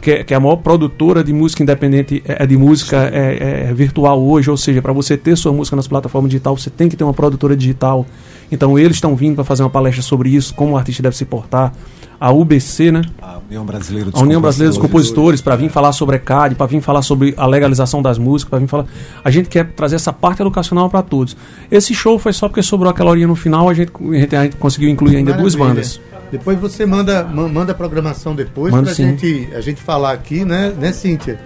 que 0.00 0.10
é, 0.10 0.24
que 0.24 0.34
é, 0.34 0.36
a 0.36 0.40
maior 0.40 0.56
produtora 0.56 1.24
de 1.24 1.32
música 1.32 1.62
independente, 1.62 2.22
é, 2.26 2.42
é 2.42 2.46
de 2.46 2.56
música 2.56 3.10
é, 3.12 3.68
é 3.68 3.74
virtual 3.74 4.22
hoje, 4.22 4.50
ou 4.50 4.56
seja, 4.56 4.80
para 4.80 4.92
você 4.92 5.16
ter 5.16 5.36
sua 5.36 5.52
música 5.52 5.76
nas 5.76 5.88
plataformas 5.88 6.30
digitais, 6.30 6.62
você 6.62 6.70
tem 6.70 6.88
que 6.88 6.96
ter 6.96 7.04
uma 7.04 7.14
produtora 7.14 7.56
digital. 7.56 8.06
Então 8.50 8.78
eles 8.78 8.96
estão 8.96 9.16
vindo 9.16 9.34
para 9.34 9.44
fazer 9.44 9.62
uma 9.62 9.70
palestra 9.70 10.02
sobre 10.02 10.28
isso, 10.30 10.54
como 10.54 10.74
o 10.74 10.76
artista 10.76 11.02
deve 11.02 11.16
se 11.16 11.24
portar 11.24 11.72
a 12.18 12.32
UBC, 12.32 12.90
né? 12.90 13.02
A 13.20 13.38
União 13.38 13.64
Brasileira 13.64 14.10
dos 14.10 14.20
a 14.20 14.24
União 14.24 14.40
Brasileira 14.40 14.70
dos 14.70 14.80
Compositores, 14.80 15.40
para 15.40 15.56
vir 15.56 15.70
falar 15.70 15.92
sobre 15.92 16.16
ECAD, 16.16 16.54
para 16.54 16.66
vir 16.66 16.80
falar 16.80 17.02
sobre 17.02 17.34
a 17.36 17.46
legalização 17.46 18.02
das 18.02 18.18
músicas, 18.18 18.50
para 18.50 18.58
vir 18.58 18.66
falar. 18.66 18.86
A 19.24 19.30
gente 19.30 19.48
quer 19.48 19.72
trazer 19.72 19.96
essa 19.96 20.12
parte 20.12 20.40
educacional 20.40 20.88
para 20.88 21.02
todos. 21.02 21.36
Esse 21.70 21.94
show 21.94 22.18
foi 22.18 22.32
só 22.32 22.48
porque 22.48 22.62
sobrou 22.62 22.90
aquela 22.90 23.10
horinha 23.10 23.26
no 23.26 23.36
final, 23.36 23.68
a 23.68 23.74
gente, 23.74 23.92
a 23.98 24.18
gente, 24.18 24.36
a 24.36 24.42
gente 24.44 24.56
conseguiu 24.56 24.88
incluir 24.88 25.16
ainda 25.16 25.32
Maravilha. 25.32 25.56
duas 25.58 25.68
bandas. 25.68 26.00
Depois 26.30 26.58
você 26.58 26.84
manda, 26.84 27.22
manda 27.24 27.72
a 27.72 27.74
programação 27.74 28.34
depois 28.34 28.74
para 28.74 28.92
gente, 28.92 29.48
a 29.54 29.60
gente 29.60 29.80
falar 29.80 30.12
aqui, 30.12 30.44
né, 30.44 30.72
né, 30.78 30.92
Cíntia? 30.92 31.38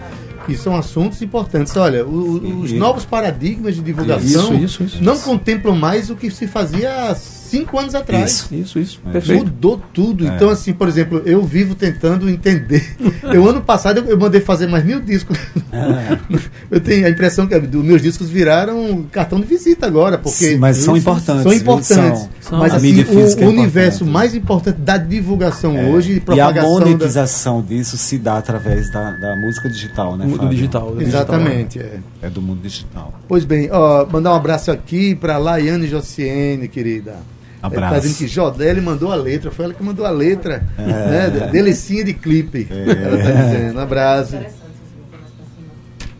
que 0.46 0.56
são 0.56 0.74
assuntos 0.74 1.20
importantes. 1.22 1.76
Olha, 1.76 2.04
o, 2.04 2.62
os 2.62 2.72
novos 2.72 3.04
paradigmas 3.04 3.74
de 3.74 3.82
divulgação 3.82 4.54
isso, 4.54 4.54
isso, 4.54 4.82
isso, 4.84 5.04
não 5.04 5.18
contemplam 5.18 5.76
mais 5.76 6.10
o 6.10 6.16
que 6.16 6.30
se 6.30 6.46
fazia 6.46 6.90
há 7.10 7.14
cinco 7.50 7.78
anos 7.78 7.94
atrás. 7.94 8.30
Isso, 8.30 8.54
isso, 8.54 8.78
isso. 8.78 9.00
É. 9.06 9.12
Perfeito. 9.12 9.44
Mudou 9.44 9.82
tudo. 9.92 10.26
É. 10.26 10.28
Então, 10.28 10.48
assim, 10.48 10.72
por 10.72 10.88
exemplo, 10.88 11.22
eu 11.24 11.42
vivo 11.42 11.74
tentando 11.74 12.28
entender. 12.30 12.96
eu, 13.32 13.48
ano 13.48 13.60
passado, 13.60 13.98
eu, 13.98 14.06
eu 14.06 14.18
mandei 14.18 14.40
fazer 14.40 14.66
mais 14.66 14.84
mil 14.84 15.00
discos. 15.00 15.36
É. 15.72 16.18
eu 16.70 16.80
tenho 16.80 17.06
a 17.06 17.10
impressão 17.10 17.46
que 17.46 17.54
os 17.54 17.84
meus 17.84 18.00
discos 18.00 18.30
viraram 18.30 19.04
cartão 19.10 19.40
de 19.40 19.46
visita 19.46 19.86
agora. 19.86 20.18
Porque 20.18 20.50
Sim, 20.50 20.56
mas 20.56 20.76
são 20.78 20.96
importantes. 20.96 21.42
São 21.42 21.52
importantes. 21.52 22.28
São, 22.40 22.58
mas, 22.58 22.74
assim, 22.74 23.02
o, 23.02 23.44
o 23.44 23.48
universo 23.48 24.06
mais 24.06 24.34
importante 24.34 24.78
da 24.80 24.96
divulgação 24.96 25.76
é. 25.76 25.84
hoje 25.84 26.12
e 26.14 26.20
propagação. 26.20 26.62
E 26.62 26.66
a 26.66 26.86
monetização 26.86 27.60
da... 27.60 27.68
disso 27.68 27.96
se 27.96 28.18
dá 28.18 28.38
através 28.38 28.90
da, 28.92 29.12
da 29.12 29.36
música 29.36 29.68
digital, 29.68 30.16
né? 30.16 30.26
Do 30.26 30.48
digital. 30.48 30.92
Do 30.92 31.02
Exatamente. 31.02 31.78
Digital, 31.78 32.00
é. 32.22 32.26
é 32.26 32.30
do 32.30 32.40
mundo 32.40 32.62
digital. 32.62 33.12
Pois 33.28 33.44
bem, 33.44 33.68
ó, 33.70 34.06
mandar 34.06 34.32
um 34.32 34.36
abraço 34.36 34.70
aqui 34.70 35.14
para 35.14 35.38
Laiane 35.38 35.86
Jociene, 35.86 36.68
querida. 36.68 37.16
Abraço. 37.62 37.84
Ele 37.84 37.94
tá 37.94 37.98
dizendo 38.00 38.18
que 38.18 38.26
Jodele 38.26 38.80
mandou 38.80 39.12
a 39.12 39.14
letra, 39.14 39.50
foi 39.50 39.66
ela 39.66 39.74
que 39.74 39.82
mandou 39.82 40.06
a 40.06 40.10
letra. 40.10 40.66
É. 40.78 40.82
Né? 40.82 41.48
Delicinha 41.52 42.04
de 42.04 42.14
clipe. 42.14 42.66
É. 42.70 43.04
Ela 43.04 43.18
tá 43.22 43.42
dizendo. 43.42 43.80
Abraço. 43.80 44.38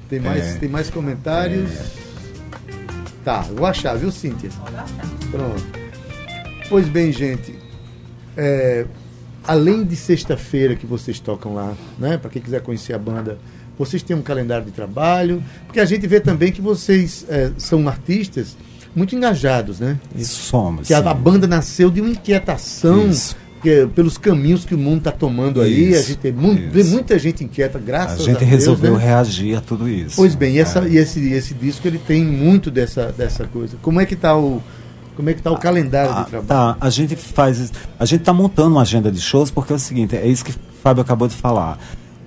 Tem 0.09 0.20
mais, 0.20 0.44
é. 0.44 0.59
tem 0.59 0.68
mais 0.68 0.90
comentários? 0.90 1.70
É. 1.70 1.85
Tá, 3.24 3.42
vou 3.42 3.66
achar, 3.66 3.96
viu, 3.96 4.11
Cíntia? 4.11 4.50
Pronto. 5.31 5.64
Pois 6.68 6.88
bem, 6.88 7.12
gente. 7.12 7.55
É, 8.37 8.87
além 9.46 9.85
de 9.85 9.96
sexta-feira 9.96 10.74
que 10.74 10.87
vocês 10.87 11.20
tocam 11.20 11.55
lá, 11.55 11.74
né? 11.98 12.16
Para 12.16 12.31
quem 12.31 12.40
quiser 12.40 12.61
conhecer 12.62 12.92
a 12.92 12.98
banda, 12.98 13.38
vocês 13.79 14.03
têm 14.03 14.16
um 14.16 14.22
calendário 14.22 14.64
de 14.64 14.72
trabalho, 14.72 15.42
porque 15.66 15.81
a 15.81 15.85
gente 15.85 16.07
vê 16.07 16.20
também 16.20 16.53
que 16.53 16.61
vocês 16.61 17.24
é, 17.29 17.50
são 17.57 17.88
artistas 17.88 18.57
muito 18.94 19.14
engajados, 19.14 19.81
né? 19.81 19.98
Isso 20.14 20.42
somos. 20.42 20.87
Que 20.87 20.94
a, 20.94 20.98
a, 20.98 21.14
banda 21.14 21.46
nasceu 21.46 21.90
de 21.90 22.00
uma 22.00 22.11
inquietação 22.11 23.11
que, 23.62 23.87
pelos 23.94 24.18
caminhos 24.18 24.64
que 24.64 24.74
o 24.74 24.79
mundo 24.79 24.98
está 24.98 25.12
tomando 25.12 25.61
aí. 25.61 25.94
a 25.94 26.03
gente 26.03 26.16
tem 26.16 26.33
vê 26.33 26.83
muita 26.85 27.18
gente 27.18 27.44
inquieta, 27.44 27.79
graças 27.79 28.12
a 28.12 28.16
Deus. 28.16 28.29
A 28.29 28.33
gente 28.33 28.44
resolveu 28.44 28.96
né? 28.96 29.05
reagir 29.05 29.57
a 29.57 29.61
tudo 29.61 29.88
isso. 29.88 30.16
Pois 30.16 30.35
bem, 30.35 30.57
e, 30.57 30.59
essa, 30.59 30.81
é. 30.81 30.88
e 30.88 30.96
esse, 30.96 31.33
esse 31.33 31.55
disco 31.55 31.87
ele 31.87 31.98
tem 31.98 32.24
muito 32.24 32.70
dessa, 32.70 33.12
dessa 33.12 33.46
coisa. 33.46 33.76
Como 33.83 34.00
é 34.00 34.07
que 34.07 34.14
está 34.14 34.37
o 34.37 34.62
como 35.16 35.29
é 35.29 35.35
que 35.35 35.40
está 35.40 35.50
o 35.50 35.59
calendário 35.59 36.12
ah, 36.12 36.22
de 36.22 36.31
trabalho? 36.31 36.48
Tá, 36.48 36.76
a 36.81 36.88
gente 36.88 37.14
faz. 37.14 37.70
A 37.98 38.07
gente 38.07 38.20
está 38.20 38.33
montando 38.33 38.70
uma 38.70 38.83
agenda 38.83 39.12
de 39.12 39.20
shows 39.20 39.50
porque 39.50 39.70
é 39.70 39.76
o 39.76 39.79
seguinte, 39.79 40.16
é 40.16 40.26
isso 40.26 40.42
que 40.42 40.50
o 40.50 40.55
Fábio 40.83 41.03
acabou 41.03 41.29
de 41.29 41.35
falar. 41.35 41.79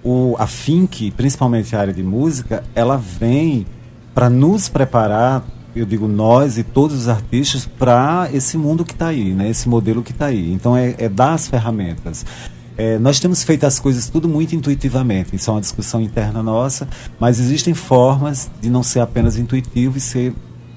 O, 0.04 0.36
a 0.38 0.46
FINC, 0.46 1.10
principalmente 1.18 1.76
a 1.76 1.80
área 1.80 1.94
de 1.94 2.04
música, 2.04 2.64
ela 2.76 2.98
vem 2.98 3.66
para 4.14 4.30
nos 4.30 4.70
preparar 4.70 5.44
eu 5.76 5.86
digo 5.86 6.08
nós 6.08 6.58
e 6.58 6.64
todos 6.64 6.96
os 6.98 7.08
artistas 7.08 7.66
para 7.66 8.30
esse 8.32 8.58
mundo 8.58 8.86
que 8.86 8.94
está 8.94 9.08
aí, 9.08 9.34
né? 9.34 9.50
Esse 9.50 9.68
modelo 9.68 10.04
que 10.04 10.12
está 10.12 10.28
aí. 10.28 10.52
Então 10.54 10.76
é, 10.76 10.96
é 10.98 11.10
dar 11.10 11.34
as 11.34 11.48
ferramentas. 11.48 12.26
É, 12.76 12.98
nós 12.98 13.20
temos 13.20 13.44
feito 13.44 13.66
as 13.66 13.80
coisas 13.80 14.10
tudo 14.10 14.28
muito 14.28 14.56
intuitivamente. 14.56 15.36
Isso 15.36 15.50
é 15.50 15.54
uma 15.54 15.62
discussão 15.62 16.02
interna 16.02 16.42
nossa, 16.42 16.88
mas 17.20 17.40
existem 17.40 17.74
formas 17.74 18.50
de 18.62 18.70
não 18.70 18.84
ser 18.84 19.00
apenas 19.00 19.38
intuitivo 19.38 19.98
e 19.98 20.02
ser 20.02 20.34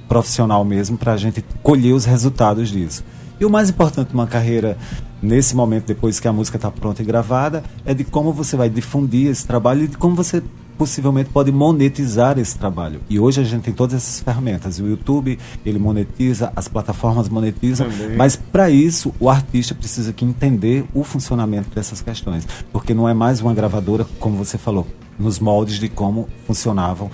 profissional 0.09 0.65
mesmo 0.65 0.97
para 0.97 1.13
a 1.13 1.17
gente 1.17 1.45
colher 1.63 1.93
os 1.93 2.05
resultados 2.05 2.69
disso. 2.69 3.05
E 3.39 3.45
o 3.45 3.51
mais 3.51 3.69
importante 3.69 4.13
numa 4.13 4.27
carreira 4.27 4.79
nesse 5.21 5.55
momento, 5.55 5.87
depois 5.87 6.21
que 6.21 6.29
a 6.29 6.33
música 6.33 6.57
está 6.57 6.71
pronta 6.71 7.03
e 7.03 7.05
gravada, 7.05 7.63
é 7.85 7.93
de 7.93 8.05
como 8.05 8.33
você 8.33 8.57
vai 8.57 8.71
difundir 8.71 9.29
esse 9.29 9.47
trabalho 9.47 9.85
e 9.85 9.89
de 9.89 9.97
como 9.97 10.15
você 10.15 10.43
possivelmente 10.77 11.31
pode 11.31 11.51
monetizar 11.53 12.39
esse 12.39 12.57
trabalho. 12.59 13.01
E 13.09 13.19
hoje 13.19 13.41
a 13.41 13.45
gente 13.45 13.62
tem 13.62 13.75
todas 13.75 13.95
essas 13.95 14.21
ferramentas. 14.21 14.79
O 14.79 14.87
YouTube, 14.87 15.39
ele 15.65 15.79
monetiza, 15.79 16.53
as 16.55 16.69
plataformas 16.69 17.29
monetizam, 17.29 17.89
Também. 17.89 18.17
mas 18.17 18.37
para 18.37 18.71
isso 18.71 19.12
o 19.19 19.29
artista 19.29 19.75
precisa 19.75 20.12
que 20.12 20.25
entender 20.25 20.85
o 20.95 21.03
funcionamento 21.03 21.75
dessas 21.75 22.01
questões, 22.01 22.47
porque 22.73 22.95
não 22.95 23.09
é 23.09 23.15
mais 23.15 23.41
uma 23.41 23.55
gravadora, 23.55 24.07
como 24.19 24.37
você 24.37 24.59
falou, 24.59 24.87
nos 25.19 25.39
moldes 25.39 25.79
de 25.79 25.89
como 25.89 26.29
funcionavam, 26.47 27.11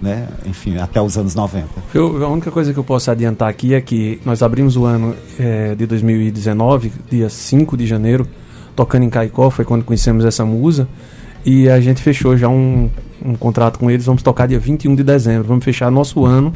né? 0.00 0.28
Enfim, 0.46 0.78
até 0.78 1.00
os 1.00 1.16
anos 1.18 1.34
90. 1.34 1.68
Eu, 1.94 2.24
a 2.24 2.28
única 2.28 2.50
coisa 2.50 2.72
que 2.72 2.78
eu 2.78 2.84
posso 2.84 3.10
adiantar 3.10 3.48
aqui 3.48 3.74
é 3.74 3.80
que 3.80 4.20
nós 4.24 4.42
abrimos 4.42 4.76
o 4.76 4.84
ano 4.84 5.14
eh, 5.38 5.74
de 5.74 5.86
2019, 5.86 6.92
dia 7.10 7.28
5 7.28 7.76
de 7.76 7.86
janeiro, 7.86 8.26
tocando 8.74 9.04
em 9.04 9.10
Caicó, 9.10 9.50
foi 9.50 9.64
quando 9.64 9.84
conhecemos 9.84 10.24
essa 10.24 10.44
musa, 10.44 10.88
e 11.44 11.68
a 11.68 11.80
gente 11.80 12.02
fechou 12.02 12.36
já 12.36 12.48
um, 12.48 12.88
um 13.24 13.34
contrato 13.34 13.78
com 13.78 13.90
eles, 13.90 14.04
vamos 14.06 14.22
tocar 14.22 14.46
dia 14.46 14.58
21 14.58 14.94
de 14.94 15.02
dezembro, 15.02 15.44
vamos 15.48 15.64
fechar 15.64 15.90
nosso 15.90 16.24
ano 16.24 16.52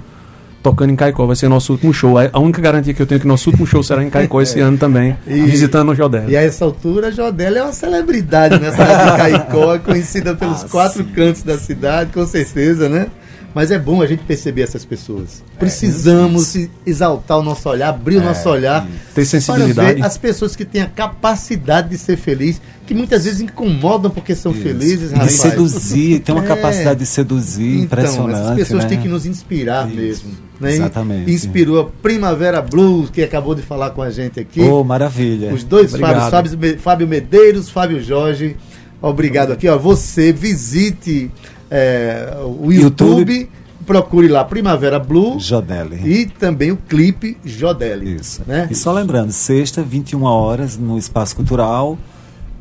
tocando 0.62 0.88
em 0.90 0.96
Caicó, 0.96 1.26
vai 1.26 1.36
ser 1.36 1.46
nosso 1.46 1.72
último 1.74 1.92
show. 1.92 2.14
A 2.18 2.38
única 2.38 2.62
garantia 2.62 2.94
que 2.94 3.02
eu 3.02 3.04
tenho 3.06 3.18
é 3.18 3.20
que 3.20 3.26
nosso 3.26 3.50
último 3.50 3.66
show 3.66 3.82
será 3.82 4.02
em 4.02 4.08
Caicó 4.08 4.40
esse 4.40 4.60
ano 4.60 4.78
também, 4.78 5.14
E- 5.26 5.42
visitando 5.42 5.90
o 5.90 5.94
Jodel. 5.94 6.24
E 6.30 6.34
a 6.34 6.40
essa 6.42 6.64
altura, 6.64 7.08
a 7.08 7.10
Jodela 7.10 7.58
é 7.58 7.62
uma 7.64 7.72
celebridade 7.74 8.58
nessa 8.58 8.82
área 8.82 9.10
de 9.12 9.16
Caicó, 9.18 9.74
é 9.74 9.78
conhecida 9.78 10.34
pelos 10.34 10.64
Ah, 10.64 10.68
quatro 10.70 11.04
sim. 11.04 11.10
cantos 11.10 11.42
da 11.42 11.58
cidade, 11.58 12.12
com 12.14 12.24
certeza, 12.26 12.88
né? 12.88 13.08
Mas 13.54 13.70
é 13.70 13.78
bom 13.78 14.02
a 14.02 14.06
gente 14.06 14.24
perceber 14.24 14.62
essas 14.62 14.84
pessoas. 14.84 15.44
Precisamos 15.58 16.56
e- 16.56 16.70
exaltar 16.84 17.38
o 17.38 17.42
nosso 17.42 17.68
olhar, 17.68 17.90
abrir 17.90 18.16
o 18.16 18.22
nosso 18.22 18.48
olhar. 18.48 18.86
Ter 19.14 19.24
sensibilidade. 19.24 19.74
Para 19.74 19.92
ver 19.94 20.02
as 20.04 20.18
pessoas 20.18 20.56
que 20.56 20.64
têm 20.64 20.82
a 20.82 20.86
capacidade 20.86 21.88
de 21.90 21.96
ser 21.98 22.16
feliz, 22.16 22.60
que 22.86 22.92
muitas 22.94 23.24
vezes 23.24 23.40
incomodam 23.40 24.10
porque 24.10 24.34
são 24.34 24.52
felizes, 24.52 25.10
E 25.10 25.14
de 25.14 25.14
rapaz. 25.14 25.32
seduzir, 25.32 26.18
tem 26.20 26.34
uma 26.34 26.44
É. 26.44 26.48
capacidade 26.48 26.98
de 26.98 27.06
seduzir 27.06 27.74
Então, 27.82 27.84
impressionante. 27.84 28.40
essas 28.40 28.54
pessoas 28.56 28.82
né? 28.84 28.88
têm 28.90 29.00
que 29.00 29.08
nos 29.08 29.24
inspirar 29.24 29.86
Isso. 29.86 29.96
mesmo. 29.96 30.30
Né? 30.60 30.72
Exatamente. 30.74 31.30
Inspirou 31.32 31.80
a 31.80 31.84
Primavera 32.02 32.60
Blues, 32.60 33.08
que 33.10 33.22
acabou 33.22 33.54
de 33.54 33.62
falar 33.62 33.90
com 33.90 34.02
a 34.02 34.10
gente 34.10 34.38
aqui. 34.40 34.60
Oh, 34.62 34.82
maravilha. 34.84 35.52
Os 35.54 35.62
dois 35.64 35.94
Obrigado. 35.94 36.30
Fábio, 36.30 36.78
Fábio 36.78 37.06
Medeiros, 37.08 37.70
Fábio 37.70 38.02
Jorge. 38.02 38.56
Obrigado 39.02 39.52
aqui, 39.52 39.68
ó. 39.68 39.76
Você 39.76 40.32
visite 40.32 41.30
é, 41.76 42.36
o 42.44 42.70
YouTube, 42.72 43.32
YouTube. 43.32 43.50
procure 43.84 44.28
lá 44.28 44.44
Primavera 44.44 44.98
Blue 44.98 45.38
Jodelli. 45.40 45.96
e 46.04 46.26
também 46.26 46.70
o 46.70 46.76
clipe 46.76 47.36
Jodelli. 47.44 48.14
Isso. 48.14 48.42
Né? 48.46 48.68
E 48.70 48.74
só 48.74 48.92
lembrando, 48.92 49.32
sexta, 49.32 49.82
21 49.82 50.22
horas, 50.22 50.78
no 50.78 50.96
Espaço 50.96 51.34
Cultural. 51.34 51.98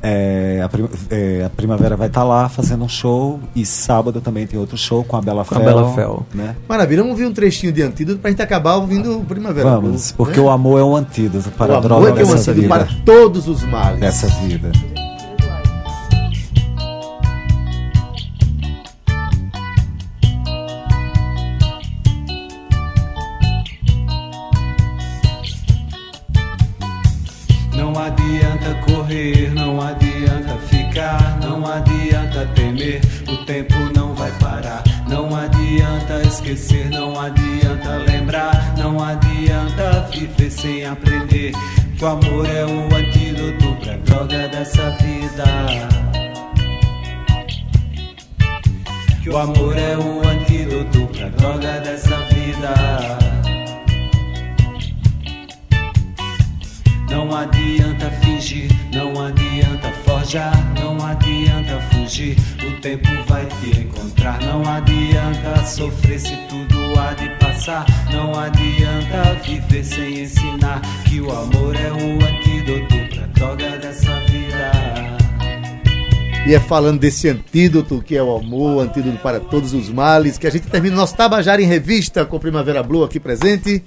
é, 0.06 0.60
a, 0.62 0.68
prim- 0.68 0.90
é, 1.10 1.44
a 1.46 1.50
Primavera 1.50 1.96
vai 1.96 2.08
estar 2.08 2.24
lá 2.26 2.50
fazendo 2.50 2.84
um 2.84 2.90
show. 2.90 3.40
E 3.56 3.66
sábado 3.66 4.20
também 4.20 4.46
tem 4.46 4.60
outro 4.60 4.78
show 4.78 5.02
com 5.04 5.16
a 5.16 5.22
Bela 5.22 5.46
Com 5.46 5.56
a 5.56 5.60
Fel. 5.60 5.66
Bela 5.66 5.94
Fel. 5.94 6.26
Né? 6.34 6.56
Maravilha, 6.68 7.04
vamos 7.04 7.12
ouvir 7.18 7.26
um 7.30 7.34
trechinho 7.34 7.72
de 7.72 7.82
antídoto 7.84 8.20
pra 8.20 8.30
gente 8.30 8.42
acabar 8.42 8.76
ouvindo 8.76 9.24
Primavera 9.28 9.70
Vamos, 9.70 10.12
porque 10.12 10.40
né? 10.42 10.46
o 10.46 10.50
amor 10.50 10.80
é 10.82 10.84
um 10.84 10.94
antídoto 10.96 11.50
para 11.52 11.72
o 11.74 11.78
a 11.78 11.80
droga 11.80 12.08
amor 12.08 12.10
é 12.10 12.14
que 12.14 12.22
é 12.22 12.26
um 12.26 12.34
antídoto 12.34 12.54
vida. 12.62 12.68
para 12.68 12.88
todos 13.06 13.48
os 13.48 13.64
males. 13.64 14.00
Dessa 14.02 14.28
vida. 14.28 14.72
Não 31.64 31.72
adianta 31.72 32.46
temer, 32.56 33.00
o 33.30 33.46
tempo 33.46 33.76
não 33.96 34.14
vai 34.14 34.32
parar. 34.34 34.84
Não 35.08 35.34
adianta 35.34 36.22
esquecer, 36.28 36.90
não 36.90 37.18
adianta 37.18 37.96
lembrar, 38.06 38.74
não 38.78 39.02
adianta 39.02 40.06
viver 40.12 40.52
sem 40.52 40.86
aprender. 40.86 41.54
Que 41.98 42.04
o 42.04 42.08
amor 42.08 42.46
é 42.50 42.66
o 42.66 42.94
antídoto 42.94 43.76
pra 43.82 43.96
droga 43.98 44.48
dessa 44.50 44.90
vida. 45.02 45.46
Que 49.24 49.30
o 49.30 49.38
amor 49.38 49.78
é 49.78 49.98
o 49.98 50.28
antídoto 50.28 51.08
pra 51.08 51.30
droga 51.30 51.80
dessa 51.80 52.18
vida. 52.26 53.43
Não 57.14 57.32
adianta 57.32 58.10
fingir, 58.24 58.72
não 58.92 59.24
adianta 59.24 59.92
forjar, 60.04 60.52
não 60.82 60.98
adianta 61.06 61.80
fugir. 61.92 62.36
O 62.68 62.82
tempo 62.82 63.08
vai 63.28 63.46
te 63.46 63.82
encontrar. 63.82 64.42
Não 64.42 64.68
adianta 64.68 65.64
sofrer 65.64 66.20
se 66.20 66.36
tudo 66.50 67.00
há 67.00 67.14
de 67.14 67.30
passar. 67.38 67.86
Não 68.12 68.34
adianta 68.34 69.40
viver 69.46 69.84
sem 69.84 70.24
ensinar 70.24 70.82
que 71.08 71.22
o 71.22 71.30
amor 71.30 71.76
é 71.76 71.92
o 71.92 72.16
antídoto 72.16 73.16
pra 73.16 73.28
droga 73.28 73.78
dessa 73.78 74.20
vida. 74.22 74.72
E 76.48 76.56
é 76.56 76.60
falando 76.60 77.00
desse 77.00 77.30
antídoto 77.30 78.04
que 78.04 78.18
é 78.18 78.24
o 78.24 78.36
amor, 78.36 78.82
antídoto 78.82 79.20
para 79.20 79.40
todos 79.40 79.72
os 79.76 79.88
males, 79.88 80.40
que 80.40 80.48
a 80.48 80.50
gente 80.50 80.66
termina 80.66 80.96
o 80.96 81.00
nosso 81.00 81.16
Tabajara 81.16 81.62
em 81.62 81.68
Revista 81.68 82.26
com 82.26 82.40
Primavera 82.40 82.82
Blue 82.82 83.04
aqui 83.04 83.20
presente. 83.20 83.84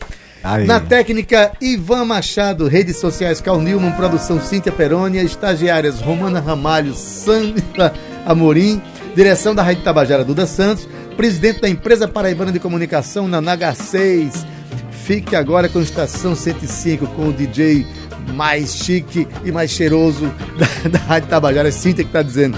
Aí. 0.46 0.64
Na 0.64 0.78
técnica, 0.78 1.50
Ivan 1.60 2.04
Machado, 2.04 2.68
redes 2.68 2.98
sociais 2.98 3.40
Carl 3.40 3.60
Newman, 3.60 3.90
produção 3.90 4.40
Cíntia 4.40 4.70
Perônia, 4.70 5.20
estagiárias 5.22 6.00
Romana 6.00 6.38
Ramalho, 6.38 6.94
Sandra 6.94 7.92
Amorim, 8.24 8.80
direção 9.16 9.56
da 9.56 9.64
Rádio 9.64 9.82
Tabajara 9.82 10.24
Duda 10.24 10.46
Santos, 10.46 10.88
presidente 11.16 11.62
da 11.62 11.68
empresa 11.68 12.06
paraibana 12.06 12.52
de 12.52 12.60
comunicação 12.60 13.26
Nanaga 13.26 13.74
6. 13.74 14.46
Fique 14.92 15.34
agora 15.34 15.68
com 15.68 15.80
Estação 15.80 16.36
105 16.36 17.08
com 17.08 17.30
o 17.30 17.32
DJ 17.32 17.84
mais 18.32 18.76
chique 18.76 19.26
e 19.44 19.50
mais 19.50 19.72
cheiroso 19.72 20.32
da, 20.56 20.90
da 20.90 20.98
Rádio 21.06 21.28
Tabajara, 21.28 21.72
Cíntia 21.72 22.04
que 22.04 22.10
está 22.10 22.22
dizendo. 22.22 22.56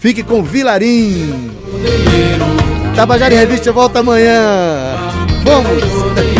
Fique 0.00 0.24
com 0.24 0.42
Vilarim. 0.42 1.52
Tabajara 2.96 3.34
em 3.34 3.38
Revista 3.38 3.70
volta 3.70 4.00
amanhã. 4.00 4.96
Vamos! 5.44 6.39